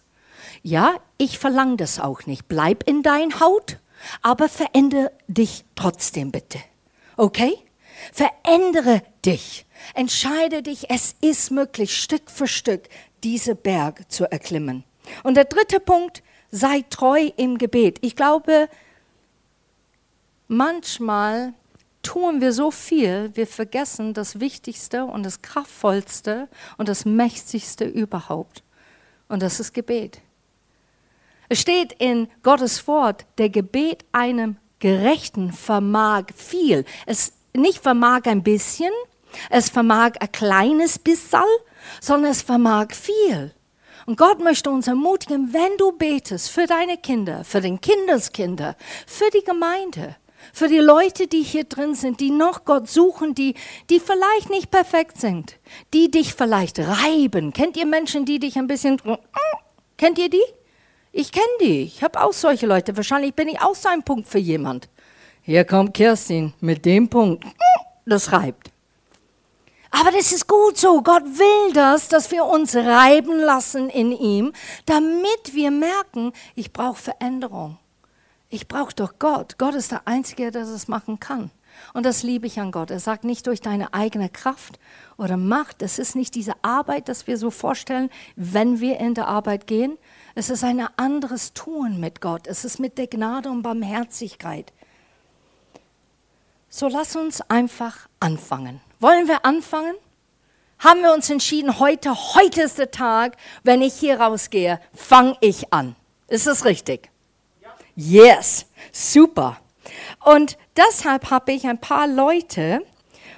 Ja, 0.62 0.96
ich 1.18 1.40
verlange 1.40 1.78
das 1.78 2.00
auch 2.00 2.26
nicht. 2.26 2.48
Bleib 2.48 2.84
in 2.88 3.04
dein 3.04 3.40
Haut 3.40 3.80
aber 4.22 4.50
verändere 4.50 5.12
dich 5.28 5.66
trotzdem 5.76 6.32
bitte. 6.32 6.60
Okay? 7.18 7.58
Verändere 8.14 9.02
dich. 9.26 9.66
Entscheide 9.94 10.64
dich, 10.64 10.90
es 10.90 11.16
ist 11.22 11.52
möglich, 11.52 11.98
Stück 11.98 12.30
für 12.30 12.48
Stück 12.48 12.88
diese 13.24 13.56
Berg 13.56 14.10
zu 14.12 14.32
erklimmen. 14.32 14.84
Und 15.24 15.36
der 15.36 15.46
dritte 15.46 15.80
Punkt, 15.80 16.24
sei 16.52 16.86
treu 16.90 17.32
im 17.38 17.58
Gebet. 17.58 17.98
Ich 18.02 18.16
glaube, 18.16 18.70
manchmal 20.48 21.54
tun 22.02 22.40
wir 22.40 22.54
so 22.54 22.72
viel, 22.72 23.32
wir 23.34 23.48
vergessen 23.48 24.14
das 24.14 24.40
Wichtigste 24.40 25.04
und 25.04 25.24
das 25.24 25.42
Kraftvollste 25.42 26.48
und 26.78 26.88
das 26.88 27.06
Mächtigste 27.06 27.86
überhaupt. 27.86 28.64
Und 29.28 29.42
das 29.44 29.60
ist 29.60 29.74
Gebet. 29.74 30.22
Es 31.52 31.60
steht 31.60 31.94
in 31.94 32.28
Gottes 32.44 32.88
Wort, 32.88 33.26
der 33.40 33.50
Gebet 33.50 34.06
einem 34.12 34.58
Gerechten 34.78 35.52
vermag 35.52 36.26
viel. 36.36 36.86
Es 37.08 37.34
nicht 37.56 37.80
vermag 37.80 38.22
ein 38.26 38.44
bisschen, 38.44 38.92
es 39.50 39.70
vermag 39.70 40.12
ein 40.20 40.32
kleines 40.32 41.00
Bissal, 41.00 41.44
sondern 42.00 42.32
es 42.32 42.44
vermag 42.44 42.94
viel. 42.94 43.54
Und 44.06 44.18
Gott 44.18 44.40
möchte 44.40 44.70
uns 44.70 44.88
ermutigen, 44.88 45.52
wenn 45.52 45.76
du 45.78 45.92
betest 45.92 46.52
für 46.52 46.68
deine 46.68 46.98
Kinder, 46.98 47.44
für 47.44 47.62
den 47.62 47.82
Kindeskinder, 47.82 48.76
für 49.08 49.30
die 49.32 49.44
Gemeinde, 49.44 50.16
für 50.54 50.68
die 50.68 50.78
Leute, 50.78 51.26
die 51.26 51.42
hier 51.42 51.64
drin 51.64 51.96
sind, 51.96 52.20
die 52.20 52.32
noch 52.32 52.64
Gott 52.64 52.88
suchen, 52.88 53.34
die, 53.34 53.56
die 53.90 54.00
vielleicht 54.00 54.52
nicht 54.52 54.70
perfekt 54.70 55.20
sind, 55.20 55.58
die 55.96 56.12
dich 56.12 56.36
vielleicht 56.36 56.80
reiben. 56.80 57.54
Kennt 57.54 57.76
ihr 57.76 57.88
Menschen, 57.88 58.26
die 58.26 58.40
dich 58.40 58.58
ein 58.58 58.68
bisschen, 58.68 59.02
kennt 59.98 60.20
ihr 60.20 60.30
die? 60.30 60.44
Ich 61.12 61.32
kenne 61.32 61.46
die. 61.62 61.82
Ich 61.82 62.04
habe 62.04 62.22
auch 62.22 62.34
solche 62.34 62.68
Leute. 62.68 62.96
Wahrscheinlich 62.96 63.34
bin 63.34 63.48
ich 63.48 63.60
auch 63.62 63.76
so 63.76 63.90
ein 63.90 64.04
Punkt 64.04 64.28
für 64.28 64.38
jemand. 64.38 64.90
Hier 65.42 65.66
kommt 65.66 65.94
Kerstin 65.94 66.54
mit 66.60 66.86
dem 66.86 67.10
Punkt. 67.10 67.44
Das 68.06 68.32
reibt. 68.32 68.72
Aber 69.92 70.12
das 70.12 70.32
ist 70.32 70.48
gut 70.48 70.78
so. 70.78 71.02
Gott 71.02 71.24
will 71.24 71.74
das, 71.74 72.10
dass 72.10 72.32
wir 72.32 72.46
uns 72.46 72.76
reiben 72.76 73.40
lassen 73.40 73.90
in 73.90 74.12
ihm, 74.12 74.54
damit 74.86 75.54
wir 75.54 75.72
merken, 75.72 76.32
ich 76.56 76.72
brauche 76.72 77.02
Veränderung. 77.02 77.78
Ich 78.50 78.68
brauche 78.68 78.94
doch 78.94 79.14
Gott. 79.18 79.58
Gott 79.58 79.76
ist 79.76 79.92
der 79.92 80.08
Einzige, 80.08 80.52
der 80.52 80.66
das 80.66 80.88
machen 80.88 81.20
kann. 81.20 81.52
Und 81.94 82.06
das 82.06 82.24
liebe 82.24 82.48
ich 82.48 82.60
an 82.60 82.72
Gott. 82.72 82.92
Er 82.92 83.00
sagt 83.00 83.24
nicht 83.24 83.48
durch 83.48 83.62
deine 83.62 83.94
eigene 83.94 84.30
Kraft 84.30 84.80
oder 85.18 85.38
Macht. 85.38 85.82
Es 85.82 86.00
ist 86.00 86.16
nicht 86.16 86.36
diese 86.36 86.54
Arbeit, 86.62 87.10
das 87.10 87.28
wir 87.28 87.38
so 87.38 87.52
vorstellen, 87.52 88.10
wenn 88.36 88.80
wir 88.80 89.00
in 89.00 89.14
der 89.14 89.28
Arbeit 89.28 89.68
gehen, 89.68 89.98
es 90.36 90.50
ist 90.50 90.64
ein 90.64 90.86
anderes 90.98 91.54
Tun 91.54 92.00
mit 92.00 92.22
Gott. 92.22 92.48
Es 92.48 92.64
ist 92.64 92.80
mit 92.80 92.98
der 92.98 93.08
Gnade 93.08 93.50
und 93.50 93.62
Barmherzigkeit. 93.62 94.72
So 96.70 96.88
lass 96.88 97.16
uns 97.16 97.42
einfach 97.50 98.08
anfangen. 98.20 98.80
Wollen 99.00 99.28
wir 99.28 99.44
anfangen? 99.44 99.96
Haben 100.78 101.02
wir 101.02 101.14
uns 101.14 101.30
entschieden, 101.30 101.80
heute, 101.80 102.16
heute 102.36 102.62
ist 102.62 102.78
der 102.78 102.92
Tag, 102.92 103.36
wenn 103.64 103.82
ich 103.82 103.96
hier 103.96 104.22
rausgehe, 104.22 104.80
fange 104.94 105.36
ich 105.42 105.74
an. 105.74 105.96
Ist 106.28 106.48
das 106.48 106.64
richtig? 106.64 107.10
Ja. 107.62 107.70
Yes, 107.96 108.66
super. 108.94 109.58
Und 110.24 110.58
deshalb 110.76 111.30
habe 111.32 111.52
ich 111.52 111.68
ein 111.68 111.80
paar 111.80 112.08
Leute, 112.08 112.82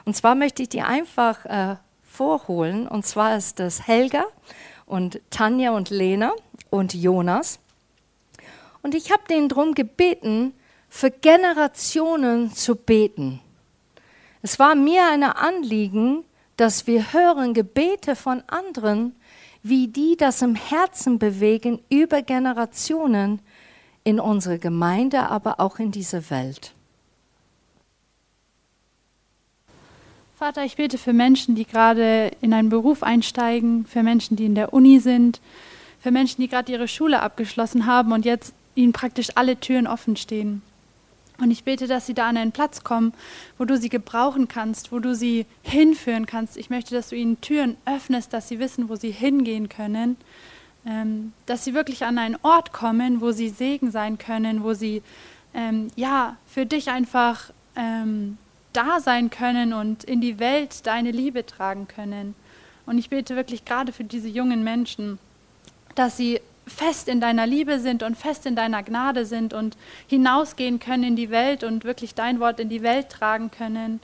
und 0.05 0.15
zwar 0.15 0.35
möchte 0.35 0.63
ich 0.63 0.69
die 0.69 0.81
einfach 0.81 1.45
äh, 1.45 1.75
vorholen, 2.03 2.87
und 2.87 3.05
zwar 3.05 3.37
ist 3.37 3.59
das 3.59 3.87
Helga 3.87 4.25
und 4.85 5.21
Tanja 5.29 5.71
und 5.71 5.89
Lena 5.89 6.33
und 6.69 6.93
Jonas. 6.93 7.59
Und 8.81 8.95
ich 8.95 9.11
habe 9.11 9.23
denen 9.29 9.49
darum 9.49 9.73
gebeten, 9.73 10.53
für 10.89 11.09
Generationen 11.09 12.53
zu 12.53 12.75
beten. 12.75 13.39
Es 14.41 14.59
war 14.59 14.75
mir 14.75 15.07
ein 15.07 15.23
Anliegen, 15.23 16.25
dass 16.57 16.85
wir 16.85 17.13
hören 17.13 17.53
Gebete 17.53 18.15
von 18.15 18.43
anderen, 18.47 19.15
wie 19.63 19.87
die 19.87 20.17
das 20.17 20.41
im 20.41 20.55
Herzen 20.55 21.19
bewegen 21.19 21.81
über 21.89 22.21
Generationen 22.21 23.41
in 24.03 24.19
unsere 24.19 24.59
Gemeinde, 24.59 25.29
aber 25.29 25.59
auch 25.59 25.79
in 25.79 25.91
dieser 25.91 26.29
Welt. 26.29 26.73
Vater, 30.37 30.65
ich 30.65 30.75
bete 30.75 30.97
für 30.97 31.13
Menschen, 31.13 31.53
die 31.53 31.65
gerade 31.65 32.31
in 32.41 32.51
einen 32.53 32.69
Beruf 32.69 33.03
einsteigen, 33.03 33.85
für 33.85 34.01
Menschen, 34.01 34.37
die 34.37 34.45
in 34.45 34.55
der 34.55 34.73
Uni 34.73 34.99
sind, 34.99 35.39
für 36.01 36.09
Menschen, 36.09 36.41
die 36.41 36.47
gerade 36.47 36.71
ihre 36.71 36.87
Schule 36.87 37.21
abgeschlossen 37.21 37.85
haben 37.85 38.11
und 38.11 38.25
jetzt 38.25 38.55
ihnen 38.73 38.91
praktisch 38.91 39.29
alle 39.35 39.59
Türen 39.59 39.85
offen 39.85 40.15
stehen. 40.15 40.63
Und 41.39 41.51
ich 41.51 41.63
bete, 41.63 41.87
dass 41.87 42.05
sie 42.05 42.13
da 42.13 42.27
an 42.27 42.37
einen 42.37 42.51
Platz 42.51 42.83
kommen, 42.83 43.13
wo 43.57 43.65
du 43.65 43.77
sie 43.77 43.89
gebrauchen 43.89 44.47
kannst, 44.47 44.91
wo 44.91 44.99
du 44.99 45.15
sie 45.15 45.45
hinführen 45.63 46.25
kannst. 46.25 46.57
Ich 46.57 46.69
möchte, 46.69 46.93
dass 46.95 47.09
du 47.09 47.15
ihnen 47.15 47.41
Türen 47.41 47.77
öffnest, 47.85 48.33
dass 48.33 48.47
sie 48.47 48.59
wissen, 48.59 48.89
wo 48.89 48.95
sie 48.95 49.11
hingehen 49.11 49.69
können, 49.69 50.17
ähm, 50.85 51.33
dass 51.45 51.63
sie 51.63 51.73
wirklich 51.73 52.05
an 52.05 52.17
einen 52.17 52.37
Ort 52.41 52.73
kommen, 52.73 53.21
wo 53.21 53.31
sie 53.31 53.49
Segen 53.49 53.91
sein 53.91 54.17
können, 54.17 54.63
wo 54.63 54.73
sie 54.73 55.01
ähm, 55.53 55.89
ja 55.95 56.37
für 56.47 56.65
dich 56.65 56.89
einfach 56.89 57.51
ähm, 57.75 58.37
da 58.73 58.99
sein 58.99 59.29
können 59.29 59.73
und 59.73 60.03
in 60.03 60.21
die 60.21 60.39
Welt 60.39 60.87
deine 60.87 61.11
Liebe 61.11 61.45
tragen 61.45 61.87
können. 61.87 62.35
Und 62.85 62.97
ich 62.97 63.09
bete 63.09 63.35
wirklich 63.35 63.65
gerade 63.65 63.91
für 63.91 64.03
diese 64.03 64.27
jungen 64.27 64.63
Menschen, 64.63 65.19
dass 65.95 66.17
sie 66.17 66.39
fest 66.67 67.07
in 67.07 67.19
deiner 67.19 67.47
Liebe 67.47 67.79
sind 67.79 68.03
und 68.03 68.17
fest 68.17 68.45
in 68.45 68.55
deiner 68.55 68.83
Gnade 68.83 69.25
sind 69.25 69.53
und 69.53 69.77
hinausgehen 70.07 70.79
können 70.79 71.03
in 71.03 71.15
die 71.15 71.29
Welt 71.29 71.63
und 71.63 71.83
wirklich 71.83 72.15
dein 72.15 72.39
Wort 72.39 72.59
in 72.59 72.69
die 72.69 72.81
Welt 72.81 73.09
tragen 73.09 73.51
können. 73.51 73.99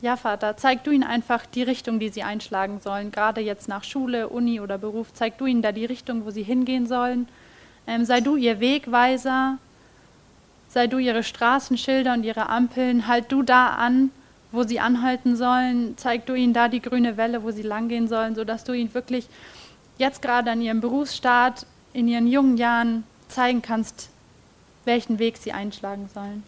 Ja, 0.00 0.16
Vater, 0.16 0.56
zeig 0.56 0.84
du 0.84 0.92
ihnen 0.92 1.02
einfach 1.02 1.44
die 1.44 1.64
Richtung, 1.64 1.98
die 1.98 2.08
sie 2.08 2.22
einschlagen 2.22 2.78
sollen, 2.78 3.10
gerade 3.10 3.40
jetzt 3.40 3.66
nach 3.66 3.82
Schule, 3.82 4.28
Uni 4.28 4.60
oder 4.60 4.78
Beruf. 4.78 5.12
Zeig 5.12 5.38
du 5.38 5.46
ihnen 5.46 5.60
da 5.60 5.72
die 5.72 5.86
Richtung, 5.86 6.24
wo 6.24 6.30
sie 6.30 6.44
hingehen 6.44 6.86
sollen. 6.86 7.28
Ähm, 7.86 8.04
sei 8.04 8.20
du 8.20 8.36
ihr 8.36 8.60
Wegweiser, 8.60 9.58
sei 10.68 10.86
du 10.86 10.98
ihre 10.98 11.24
Straßenschilder 11.24 12.12
und 12.12 12.22
ihre 12.22 12.48
Ampeln. 12.48 13.08
Halt 13.08 13.32
du 13.32 13.42
da 13.42 13.70
an, 13.70 14.10
wo 14.52 14.62
sie 14.62 14.78
anhalten 14.78 15.34
sollen. 15.34 15.96
Zeig 15.96 16.26
du 16.26 16.34
ihnen 16.34 16.52
da 16.52 16.68
die 16.68 16.82
grüne 16.82 17.16
Welle, 17.16 17.42
wo 17.42 17.50
sie 17.50 17.62
langgehen 17.62 18.06
sollen, 18.06 18.36
sodass 18.36 18.62
du 18.62 18.72
ihnen 18.72 18.94
wirklich 18.94 19.26
jetzt 19.98 20.22
gerade 20.22 20.52
an 20.52 20.60
ihrem 20.60 20.80
Berufsstart, 20.80 21.66
in 21.92 22.06
ihren 22.06 22.28
jungen 22.28 22.56
Jahren 22.56 23.02
zeigen 23.26 23.62
kannst, 23.62 24.10
welchen 24.84 25.18
Weg 25.18 25.38
sie 25.38 25.50
einschlagen 25.50 26.08
sollen. 26.14 26.44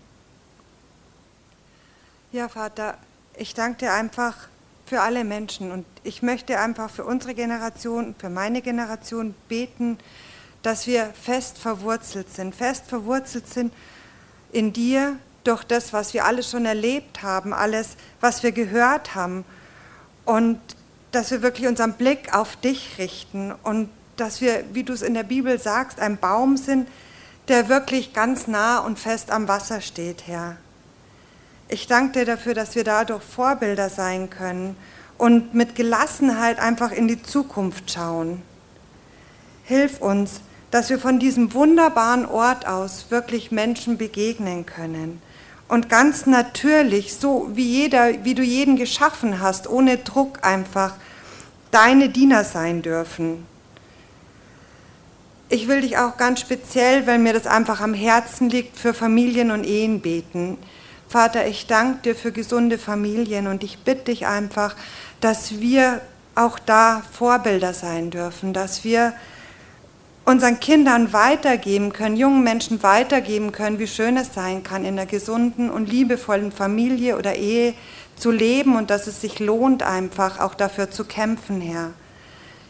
Ja, 2.30 2.48
Vater, 2.48 2.96
ich 3.40 3.54
danke 3.54 3.86
dir 3.86 3.92
einfach 3.94 4.36
für 4.84 5.00
alle 5.00 5.24
Menschen 5.24 5.72
und 5.72 5.86
ich 6.02 6.22
möchte 6.22 6.58
einfach 6.58 6.90
für 6.90 7.04
unsere 7.04 7.34
Generation, 7.34 8.14
für 8.18 8.28
meine 8.28 8.60
Generation 8.60 9.34
beten, 9.48 9.96
dass 10.62 10.86
wir 10.86 11.06
fest 11.06 11.56
verwurzelt 11.56 12.28
sind, 12.30 12.54
fest 12.54 12.84
verwurzelt 12.86 13.48
sind 13.48 13.72
in 14.52 14.74
dir 14.74 15.16
durch 15.42 15.64
das, 15.64 15.94
was 15.94 16.12
wir 16.12 16.26
alles 16.26 16.50
schon 16.50 16.66
erlebt 16.66 17.22
haben, 17.22 17.54
alles, 17.54 17.96
was 18.20 18.42
wir 18.42 18.52
gehört 18.52 19.14
haben 19.14 19.46
und 20.26 20.60
dass 21.10 21.30
wir 21.30 21.40
wirklich 21.40 21.66
unseren 21.66 21.94
Blick 21.94 22.34
auf 22.34 22.56
dich 22.56 22.98
richten 22.98 23.52
und 23.62 23.88
dass 24.18 24.42
wir, 24.42 24.64
wie 24.74 24.84
du 24.84 24.92
es 24.92 25.00
in 25.00 25.14
der 25.14 25.22
Bibel 25.22 25.58
sagst, 25.58 25.98
ein 25.98 26.18
Baum 26.18 26.58
sind, 26.58 26.86
der 27.48 27.70
wirklich 27.70 28.12
ganz 28.12 28.46
nah 28.48 28.80
und 28.80 28.98
fest 28.98 29.30
am 29.30 29.48
Wasser 29.48 29.80
steht, 29.80 30.26
Herr. 30.26 30.58
Ich 31.72 31.86
danke 31.86 32.18
dir 32.18 32.24
dafür, 32.24 32.54
dass 32.54 32.74
wir 32.74 32.82
dadurch 32.82 33.22
Vorbilder 33.22 33.90
sein 33.90 34.28
können 34.28 34.76
und 35.18 35.54
mit 35.54 35.76
Gelassenheit 35.76 36.58
einfach 36.58 36.90
in 36.90 37.06
die 37.06 37.22
Zukunft 37.22 37.92
schauen. 37.92 38.42
Hilf 39.62 40.00
uns, 40.00 40.40
dass 40.72 40.90
wir 40.90 40.98
von 40.98 41.20
diesem 41.20 41.54
wunderbaren 41.54 42.26
Ort 42.26 42.66
aus 42.66 43.06
wirklich 43.10 43.52
Menschen 43.52 43.98
begegnen 43.98 44.66
können 44.66 45.22
und 45.68 45.88
ganz 45.88 46.26
natürlich, 46.26 47.14
so 47.14 47.50
wie 47.54 47.68
jeder, 47.68 48.24
wie 48.24 48.34
du 48.34 48.42
jeden 48.42 48.74
geschaffen 48.74 49.38
hast, 49.38 49.70
ohne 49.70 49.98
Druck 49.98 50.44
einfach 50.44 50.94
deine 51.70 52.08
Diener 52.08 52.42
sein 52.42 52.82
dürfen. 52.82 53.46
Ich 55.48 55.68
will 55.68 55.82
dich 55.82 55.98
auch 55.98 56.16
ganz 56.16 56.40
speziell, 56.40 57.06
weil 57.06 57.20
mir 57.20 57.32
das 57.32 57.46
einfach 57.46 57.80
am 57.80 57.94
Herzen 57.94 58.50
liegt, 58.50 58.76
für 58.76 58.92
Familien 58.92 59.52
und 59.52 59.64
Ehen 59.64 60.00
beten. 60.00 60.58
Vater, 61.10 61.48
ich 61.48 61.66
danke 61.66 62.02
dir 62.02 62.14
für 62.14 62.30
gesunde 62.30 62.78
Familien 62.78 63.48
und 63.48 63.64
ich 63.64 63.80
bitte 63.80 64.04
dich 64.04 64.28
einfach, 64.28 64.76
dass 65.20 65.58
wir 65.58 66.00
auch 66.36 66.60
da 66.60 67.02
Vorbilder 67.10 67.74
sein 67.74 68.12
dürfen, 68.12 68.52
dass 68.52 68.84
wir 68.84 69.12
unseren 70.24 70.60
Kindern 70.60 71.12
weitergeben 71.12 71.92
können, 71.92 72.16
jungen 72.16 72.44
Menschen 72.44 72.84
weitergeben 72.84 73.50
können, 73.50 73.80
wie 73.80 73.88
schön 73.88 74.16
es 74.16 74.34
sein 74.34 74.62
kann, 74.62 74.84
in 74.84 74.96
einer 74.96 75.06
gesunden 75.06 75.68
und 75.68 75.90
liebevollen 75.90 76.52
Familie 76.52 77.18
oder 77.18 77.34
Ehe 77.34 77.74
zu 78.14 78.30
leben 78.30 78.76
und 78.76 78.88
dass 78.90 79.08
es 79.08 79.20
sich 79.20 79.40
lohnt, 79.40 79.82
einfach 79.82 80.38
auch 80.38 80.54
dafür 80.54 80.92
zu 80.92 81.04
kämpfen, 81.04 81.60
Herr. 81.60 81.90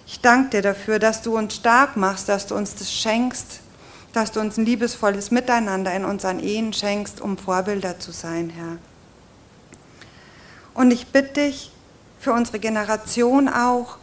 Ich 0.06 0.22
danke 0.22 0.48
dir 0.48 0.62
dafür, 0.62 0.98
dass 0.98 1.20
du 1.20 1.36
uns 1.36 1.56
stark 1.56 1.98
machst, 1.98 2.30
dass 2.30 2.46
du 2.46 2.54
uns 2.54 2.74
das 2.74 2.90
schenkst, 2.90 3.60
dass 4.12 4.32
du 4.32 4.40
uns 4.40 4.56
ein 4.56 4.66
liebesvolles 4.66 5.30
Miteinander 5.30 5.94
in 5.94 6.04
unseren 6.04 6.40
Ehen 6.40 6.72
schenkst, 6.72 7.20
um 7.20 7.38
Vorbilder 7.38 7.98
zu 7.98 8.12
sein, 8.12 8.50
Herr. 8.50 8.78
Und 10.74 10.90
ich 10.90 11.08
bitte 11.08 11.42
dich 11.42 11.72
für 12.18 12.32
unsere 12.32 12.58
Generation 12.58 13.48
auch, 13.48 13.96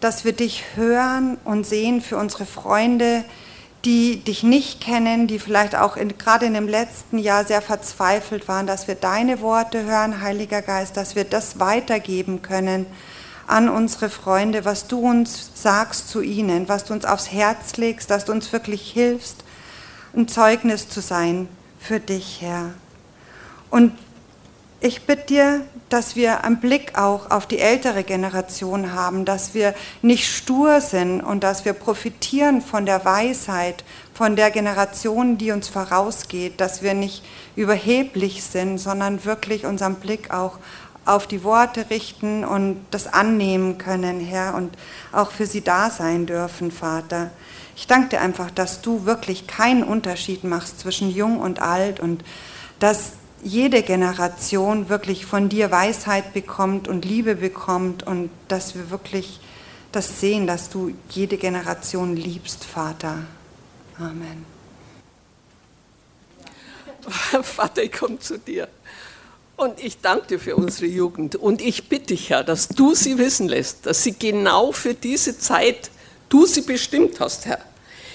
dass 0.00 0.24
wir 0.24 0.32
dich 0.32 0.64
hören 0.76 1.38
und 1.44 1.66
sehen 1.66 2.00
für 2.00 2.16
unsere 2.16 2.46
Freunde, 2.46 3.24
die 3.84 4.16
dich 4.16 4.42
nicht 4.42 4.80
kennen, 4.80 5.26
die 5.26 5.38
vielleicht 5.38 5.76
auch 5.76 5.96
in, 5.96 6.16
gerade 6.16 6.46
in 6.46 6.54
dem 6.54 6.68
letzten 6.68 7.18
Jahr 7.18 7.44
sehr 7.44 7.60
verzweifelt 7.60 8.48
waren, 8.48 8.66
dass 8.66 8.88
wir 8.88 8.94
deine 8.94 9.40
Worte 9.40 9.84
hören, 9.84 10.22
Heiliger 10.22 10.62
Geist, 10.62 10.96
dass 10.96 11.14
wir 11.14 11.24
das 11.24 11.58
weitergeben 11.60 12.42
können 12.42 12.86
an 13.46 13.68
unsere 13.68 14.08
Freunde, 14.08 14.64
was 14.64 14.86
du 14.86 15.00
uns 15.00 15.50
sagst 15.54 16.08
zu 16.08 16.22
ihnen, 16.22 16.68
was 16.68 16.84
du 16.84 16.94
uns 16.94 17.04
aufs 17.04 17.30
Herz 17.30 17.76
legst, 17.76 18.10
dass 18.10 18.24
du 18.24 18.32
uns 18.32 18.52
wirklich 18.52 18.90
hilfst, 18.90 19.43
ein 20.16 20.28
Zeugnis 20.28 20.88
zu 20.88 21.00
sein 21.00 21.48
für 21.78 22.00
dich, 22.00 22.40
Herr. 22.40 22.70
Und 23.70 23.92
ich 24.80 25.06
bitte 25.06 25.24
dir, 25.26 25.60
dass 25.88 26.14
wir 26.14 26.44
einen 26.44 26.60
Blick 26.60 26.98
auch 26.98 27.30
auf 27.30 27.46
die 27.46 27.58
ältere 27.58 28.04
Generation 28.04 28.92
haben, 28.92 29.24
dass 29.24 29.54
wir 29.54 29.74
nicht 30.02 30.28
stur 30.28 30.80
sind 30.80 31.20
und 31.20 31.42
dass 31.42 31.64
wir 31.64 31.72
profitieren 31.72 32.60
von 32.60 32.84
der 32.84 33.04
Weisheit, 33.04 33.84
von 34.12 34.36
der 34.36 34.50
Generation, 34.50 35.38
die 35.38 35.52
uns 35.52 35.68
vorausgeht, 35.68 36.60
dass 36.60 36.82
wir 36.82 36.94
nicht 36.94 37.24
überheblich 37.56 38.44
sind, 38.44 38.78
sondern 38.78 39.24
wirklich 39.24 39.64
unseren 39.64 39.94
Blick 39.96 40.30
auch 40.32 40.58
auf 41.06 41.26
die 41.26 41.44
Worte 41.44 41.90
richten 41.90 42.44
und 42.44 42.84
das 42.90 43.06
annehmen 43.06 43.78
können, 43.78 44.20
Herr, 44.20 44.54
und 44.54 44.76
auch 45.12 45.30
für 45.30 45.46
sie 45.46 45.62
da 45.62 45.90
sein 45.90 46.26
dürfen, 46.26 46.70
Vater. 46.70 47.30
Ich 47.76 47.86
danke 47.86 48.10
dir 48.10 48.20
einfach, 48.20 48.50
dass 48.50 48.82
du 48.82 49.04
wirklich 49.04 49.46
keinen 49.46 49.82
Unterschied 49.82 50.44
machst 50.44 50.80
zwischen 50.80 51.10
jung 51.10 51.40
und 51.40 51.60
alt 51.60 52.00
und 52.00 52.24
dass 52.78 53.12
jede 53.42 53.82
Generation 53.82 54.88
wirklich 54.88 55.26
von 55.26 55.48
dir 55.48 55.70
Weisheit 55.70 56.32
bekommt 56.32 56.88
und 56.88 57.04
Liebe 57.04 57.36
bekommt 57.36 58.02
und 58.02 58.30
dass 58.48 58.74
wir 58.74 58.90
wirklich 58.90 59.40
das 59.92 60.20
sehen, 60.20 60.46
dass 60.46 60.70
du 60.70 60.92
jede 61.10 61.36
Generation 61.36 62.16
liebst, 62.16 62.64
Vater. 62.64 63.18
Amen. 63.98 64.44
Vater, 67.42 67.82
ich 67.82 67.92
komme 67.92 68.18
zu 68.18 68.38
dir. 68.38 68.68
Und 69.56 69.78
ich 69.78 70.00
danke 70.00 70.26
dir 70.26 70.40
für 70.40 70.56
unsere 70.56 70.86
Jugend. 70.86 71.36
Und 71.36 71.60
ich 71.60 71.88
bitte 71.88 72.06
dich, 72.06 72.30
Herr, 72.30 72.42
dass 72.42 72.68
du 72.68 72.94
sie 72.94 73.18
wissen 73.18 73.48
lässt, 73.48 73.86
dass 73.86 74.02
sie 74.02 74.18
genau 74.18 74.72
für 74.72 74.94
diese 74.94 75.38
Zeit, 75.38 75.90
du 76.28 76.46
sie 76.46 76.62
bestimmt 76.62 77.20
hast, 77.20 77.46
Herr. 77.46 77.60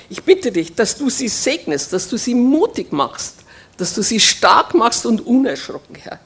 Ich 0.09 0.23
bitte 0.23 0.51
dich, 0.51 0.73
dass 0.73 0.97
du 0.97 1.09
sie 1.09 1.27
segnest, 1.27 1.93
dass 1.93 2.09
du 2.09 2.17
sie 2.17 2.33
mutig 2.33 2.91
machst, 2.91 3.35
dass 3.77 3.93
du 3.93 4.01
sie 4.01 4.19
stark 4.19 4.73
machst 4.73 5.05
und 5.05 5.25
unerschrocken, 5.25 5.95
Herr. 5.95 6.19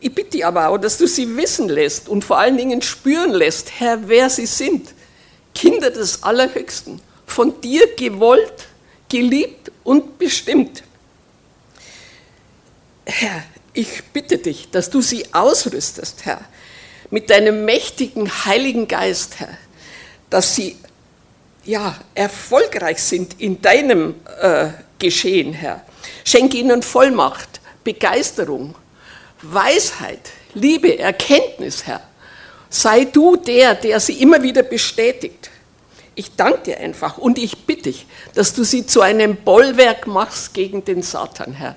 Ich 0.00 0.14
bitte 0.14 0.30
dich 0.30 0.44
aber 0.44 0.68
auch, 0.68 0.78
dass 0.78 0.98
du 0.98 1.06
sie 1.06 1.36
wissen 1.36 1.68
lässt 1.68 2.08
und 2.08 2.24
vor 2.24 2.38
allen 2.38 2.56
Dingen 2.56 2.82
spüren 2.82 3.32
lässt, 3.32 3.80
Herr, 3.80 4.08
wer 4.08 4.28
sie 4.28 4.46
sind. 4.46 4.90
Kinder 5.54 5.90
des 5.90 6.22
Allerhöchsten, 6.22 7.00
von 7.26 7.60
dir 7.60 7.94
gewollt, 7.94 8.66
geliebt 9.08 9.70
und 9.82 10.18
bestimmt. 10.18 10.82
Herr, 13.06 13.44
ich 13.72 14.04
bitte 14.12 14.38
dich, 14.38 14.70
dass 14.70 14.90
du 14.90 15.00
sie 15.00 15.32
ausrüstest, 15.32 16.24
Herr, 16.24 16.40
mit 17.10 17.30
deinem 17.30 17.64
mächtigen 17.64 18.30
Heiligen 18.44 18.88
Geist, 18.88 19.40
Herr, 19.40 19.56
dass 20.30 20.54
sie 20.54 20.76
ja, 21.64 21.96
erfolgreich 22.14 23.02
sind 23.02 23.40
in 23.40 23.60
deinem 23.60 24.14
äh, 24.40 24.68
Geschehen, 24.98 25.52
Herr. 25.52 25.84
Schenke 26.24 26.58
ihnen 26.58 26.82
Vollmacht, 26.82 27.60
Begeisterung, 27.82 28.74
Weisheit, 29.42 30.30
Liebe, 30.54 30.98
Erkenntnis, 30.98 31.86
Herr. 31.86 32.02
Sei 32.70 33.04
du 33.04 33.36
der, 33.36 33.74
der 33.74 34.00
sie 34.00 34.20
immer 34.20 34.42
wieder 34.42 34.62
bestätigt. 34.62 35.50
Ich 36.14 36.34
danke 36.36 36.62
dir 36.62 36.78
einfach 36.78 37.18
und 37.18 37.38
ich 37.38 37.66
bitte 37.66 37.84
dich, 37.84 38.06
dass 38.34 38.54
du 38.54 38.64
sie 38.64 38.86
zu 38.86 39.00
einem 39.00 39.36
Bollwerk 39.36 40.06
machst 40.06 40.54
gegen 40.54 40.84
den 40.84 41.02
Satan, 41.02 41.54
Herr. 41.54 41.76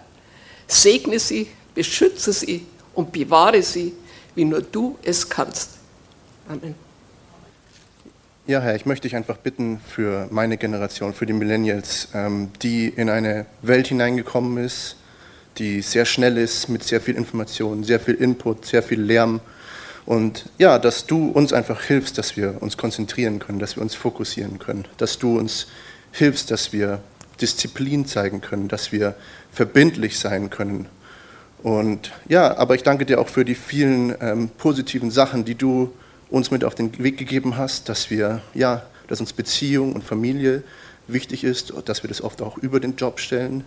Segne 0.67 1.19
sie, 1.19 1.47
beschütze 1.73 2.33
sie 2.33 2.65
und 2.93 3.11
bewahre 3.11 3.63
sie, 3.63 3.93
wie 4.35 4.45
nur 4.45 4.61
du 4.61 4.97
es 5.03 5.27
kannst. 5.27 5.71
Amen. 6.47 6.86
Ja, 8.47 8.61
Herr, 8.61 8.77
ich 8.77 8.85
möchte 8.85 9.09
dich 9.09 9.17
einfach 9.17 9.35
bitten 9.35 9.81
für 9.85 10.29
meine 10.31 10.55
Generation, 10.55 11.13
für 11.13 11.25
die 11.25 11.33
Millennials, 11.33 12.07
ähm, 12.13 12.47
die 12.61 12.87
in 12.87 13.09
eine 13.09 13.45
Welt 13.61 13.87
hineingekommen 13.87 14.63
ist, 14.63 14.95
die 15.57 15.81
sehr 15.81 16.05
schnell 16.05 16.37
ist, 16.37 16.69
mit 16.69 16.81
sehr 16.81 17.01
viel 17.01 17.15
Information, 17.15 17.83
sehr 17.83 17.99
viel 17.99 18.13
Input, 18.13 18.65
sehr 18.65 18.83
viel 18.83 19.01
Lärm. 19.01 19.41
Und 20.05 20.45
ja, 20.57 20.79
dass 20.79 21.05
du 21.05 21.27
uns 21.27 21.51
einfach 21.51 21.81
hilfst, 21.81 22.17
dass 22.17 22.37
wir 22.37 22.61
uns 22.61 22.77
konzentrieren 22.77 23.39
können, 23.39 23.59
dass 23.59 23.75
wir 23.75 23.83
uns 23.83 23.95
fokussieren 23.95 24.59
können, 24.59 24.85
dass 24.95 25.19
du 25.19 25.37
uns 25.37 25.67
hilfst, 26.13 26.49
dass 26.49 26.71
wir 26.71 27.01
Disziplin 27.41 28.05
zeigen 28.05 28.39
können, 28.39 28.69
dass 28.69 28.93
wir 28.93 29.15
verbindlich 29.51 30.19
sein 30.19 30.49
können. 30.49 30.87
Und 31.63 32.13
ja, 32.29 32.55
aber 32.55 32.75
ich 32.75 32.83
danke 32.83 33.05
dir 33.05 33.19
auch 33.19 33.27
für 33.27 33.43
die 33.43 33.55
vielen 33.55 34.15
ähm, 34.21 34.47
positiven 34.57 35.11
Sachen, 35.11 35.43
die 35.43 35.55
du 35.55 35.91
uns 36.29 36.51
mit 36.51 36.63
auf 36.63 36.75
den 36.75 36.97
Weg 37.03 37.17
gegeben 37.17 37.57
hast, 37.57 37.89
dass 37.89 38.09
wir, 38.09 38.41
ja, 38.53 38.85
dass 39.07 39.19
uns 39.19 39.33
Beziehung 39.33 39.93
und 39.93 40.03
Familie 40.03 40.63
wichtig 41.07 41.43
ist, 41.43 41.73
dass 41.85 42.03
wir 42.03 42.09
das 42.09 42.21
oft 42.21 42.41
auch 42.41 42.57
über 42.57 42.79
den 42.79 42.95
Job 42.95 43.19
stellen, 43.19 43.63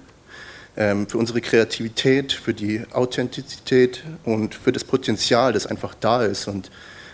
ähm, 0.76 1.08
für 1.08 1.18
unsere 1.18 1.40
Kreativität, 1.40 2.32
für 2.32 2.54
die 2.54 2.82
Authentizität 2.92 4.04
und 4.24 4.54
für 4.54 4.72
das 4.72 4.84
Potenzial, 4.84 5.52
das 5.52 5.66
einfach 5.66 5.94
da 5.98 6.22
ist 6.24 6.48
und 6.48 6.70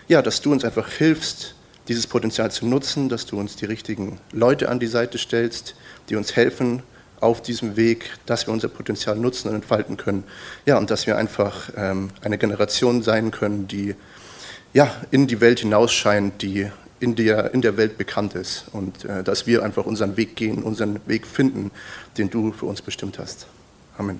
ja, 0.07 0.21
dass 0.21 0.41
du 0.41 0.51
uns 0.51 0.63
einfach 0.63 0.89
hilfst, 0.89 1.55
dieses 1.87 2.07
Potenzial 2.07 2.51
zu 2.51 2.65
nutzen, 2.65 3.09
dass 3.09 3.25
du 3.25 3.39
uns 3.39 3.55
die 3.55 3.65
richtigen 3.65 4.19
Leute 4.31 4.69
an 4.69 4.79
die 4.79 4.87
Seite 4.87 5.17
stellst, 5.17 5.75
die 6.09 6.15
uns 6.15 6.35
helfen 6.35 6.83
auf 7.19 7.41
diesem 7.41 7.75
Weg, 7.75 8.11
dass 8.25 8.47
wir 8.47 8.53
unser 8.53 8.67
Potenzial 8.67 9.15
nutzen 9.15 9.49
und 9.49 9.55
entfalten 9.55 9.97
können. 9.97 10.23
Ja, 10.65 10.77
und 10.77 10.91
dass 10.91 11.07
wir 11.07 11.17
einfach 11.17 11.69
ähm, 11.75 12.09
eine 12.21 12.37
Generation 12.37 13.01
sein 13.01 13.31
können, 13.31 13.67
die 13.67 13.95
ja, 14.73 14.89
in 15.11 15.27
die 15.27 15.41
Welt 15.41 15.59
hinausscheint, 15.59 16.41
die 16.41 16.69
in 16.99 17.15
der, 17.15 17.53
in 17.53 17.61
der 17.61 17.77
Welt 17.77 17.97
bekannt 17.97 18.33
ist 18.33 18.65
und 18.71 19.05
äh, 19.05 19.23
dass 19.23 19.45
wir 19.47 19.63
einfach 19.63 19.85
unseren 19.85 20.17
Weg 20.17 20.35
gehen, 20.35 20.63
unseren 20.63 20.99
Weg 21.07 21.27
finden, 21.27 21.71
den 22.17 22.29
du 22.29 22.51
für 22.51 22.65
uns 22.65 22.81
bestimmt 22.81 23.19
hast. 23.19 23.47
Amen. 23.97 24.19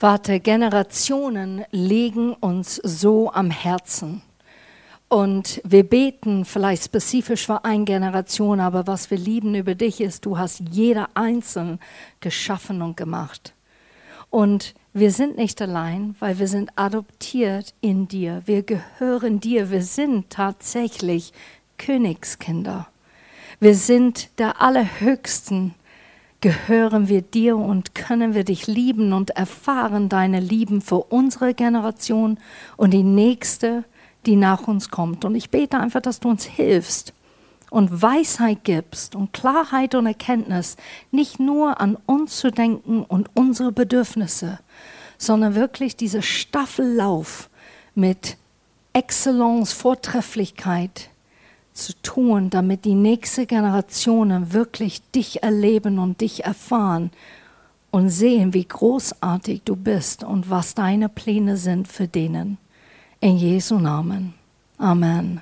Warte, 0.00 0.40
Generationen 0.40 1.64
legen 1.70 2.32
uns 2.34 2.76
so 2.82 3.32
am 3.32 3.50
Herzen. 3.50 4.22
Und 5.08 5.60
wir 5.62 5.84
beten 5.84 6.46
vielleicht 6.46 6.84
spezifisch 6.84 7.46
für 7.46 7.64
eine 7.64 7.84
Generation, 7.84 8.60
aber 8.60 8.86
was 8.86 9.10
wir 9.10 9.18
lieben 9.18 9.54
über 9.54 9.74
dich 9.74 10.00
ist, 10.00 10.24
du 10.24 10.38
hast 10.38 10.60
jeder 10.70 11.10
einzeln 11.14 11.78
geschaffen 12.20 12.80
und 12.80 12.96
gemacht. 12.96 13.52
Und 14.30 14.74
wir 14.92 15.10
sind 15.10 15.36
nicht 15.36 15.60
allein, 15.62 16.14
weil 16.18 16.38
wir 16.38 16.48
sind 16.48 16.70
adoptiert 16.76 17.74
in 17.80 18.08
dir. 18.08 18.42
Wir 18.44 18.62
gehören 18.62 19.40
dir. 19.40 19.70
Wir 19.70 19.82
sind 19.82 20.30
tatsächlich 20.30 21.32
Königskinder. 21.78 22.88
Wir 23.58 23.74
sind 23.74 24.38
der 24.38 24.60
Allerhöchsten. 24.60 25.74
Gehören 26.40 27.08
wir 27.08 27.22
dir 27.22 27.56
und 27.56 27.94
können 27.94 28.34
wir 28.34 28.44
dich 28.44 28.66
lieben 28.66 29.12
und 29.12 29.30
erfahren 29.30 30.08
deine 30.08 30.40
Lieben 30.40 30.80
für 30.80 30.98
unsere 30.98 31.54
Generation 31.54 32.38
und 32.76 32.90
die 32.90 33.04
nächste 33.04 33.84
die 34.26 34.36
nach 34.36 34.68
uns 34.68 34.90
kommt. 34.90 35.24
Und 35.24 35.34
ich 35.34 35.50
bete 35.50 35.78
einfach, 35.78 36.00
dass 36.00 36.20
du 36.20 36.28
uns 36.28 36.44
hilfst 36.44 37.12
und 37.72 38.02
Weisheit 38.02 38.64
gibst 38.64 39.14
und 39.14 39.32
Klarheit 39.32 39.94
und 39.94 40.06
Erkenntnis, 40.06 40.76
nicht 41.10 41.40
nur 41.40 41.80
an 41.80 41.96
uns 42.04 42.36
zu 42.36 42.50
denken 42.50 43.02
und 43.02 43.30
unsere 43.34 43.72
Bedürfnisse, 43.72 44.58
sondern 45.16 45.54
wirklich 45.54 45.96
diese 45.96 46.20
Staffellauf 46.20 47.48
mit 47.94 48.36
Excellence, 48.92 49.72
Vortrefflichkeit 49.72 51.08
zu 51.72 51.94
tun, 52.02 52.50
damit 52.50 52.84
die 52.84 52.94
nächste 52.94 53.46
Generationen 53.46 54.52
wirklich 54.52 55.00
dich 55.12 55.42
erleben 55.42 55.98
und 55.98 56.20
dich 56.20 56.44
erfahren 56.44 57.10
und 57.90 58.10
sehen, 58.10 58.52
wie 58.52 58.66
großartig 58.66 59.62
du 59.64 59.76
bist 59.76 60.24
und 60.24 60.50
was 60.50 60.74
deine 60.74 61.08
Pläne 61.08 61.56
sind 61.56 61.88
für 61.88 62.06
denen. 62.06 62.58
In 63.20 63.38
Jesu 63.38 63.78
Namen. 63.78 64.34
Amen. 64.76 65.40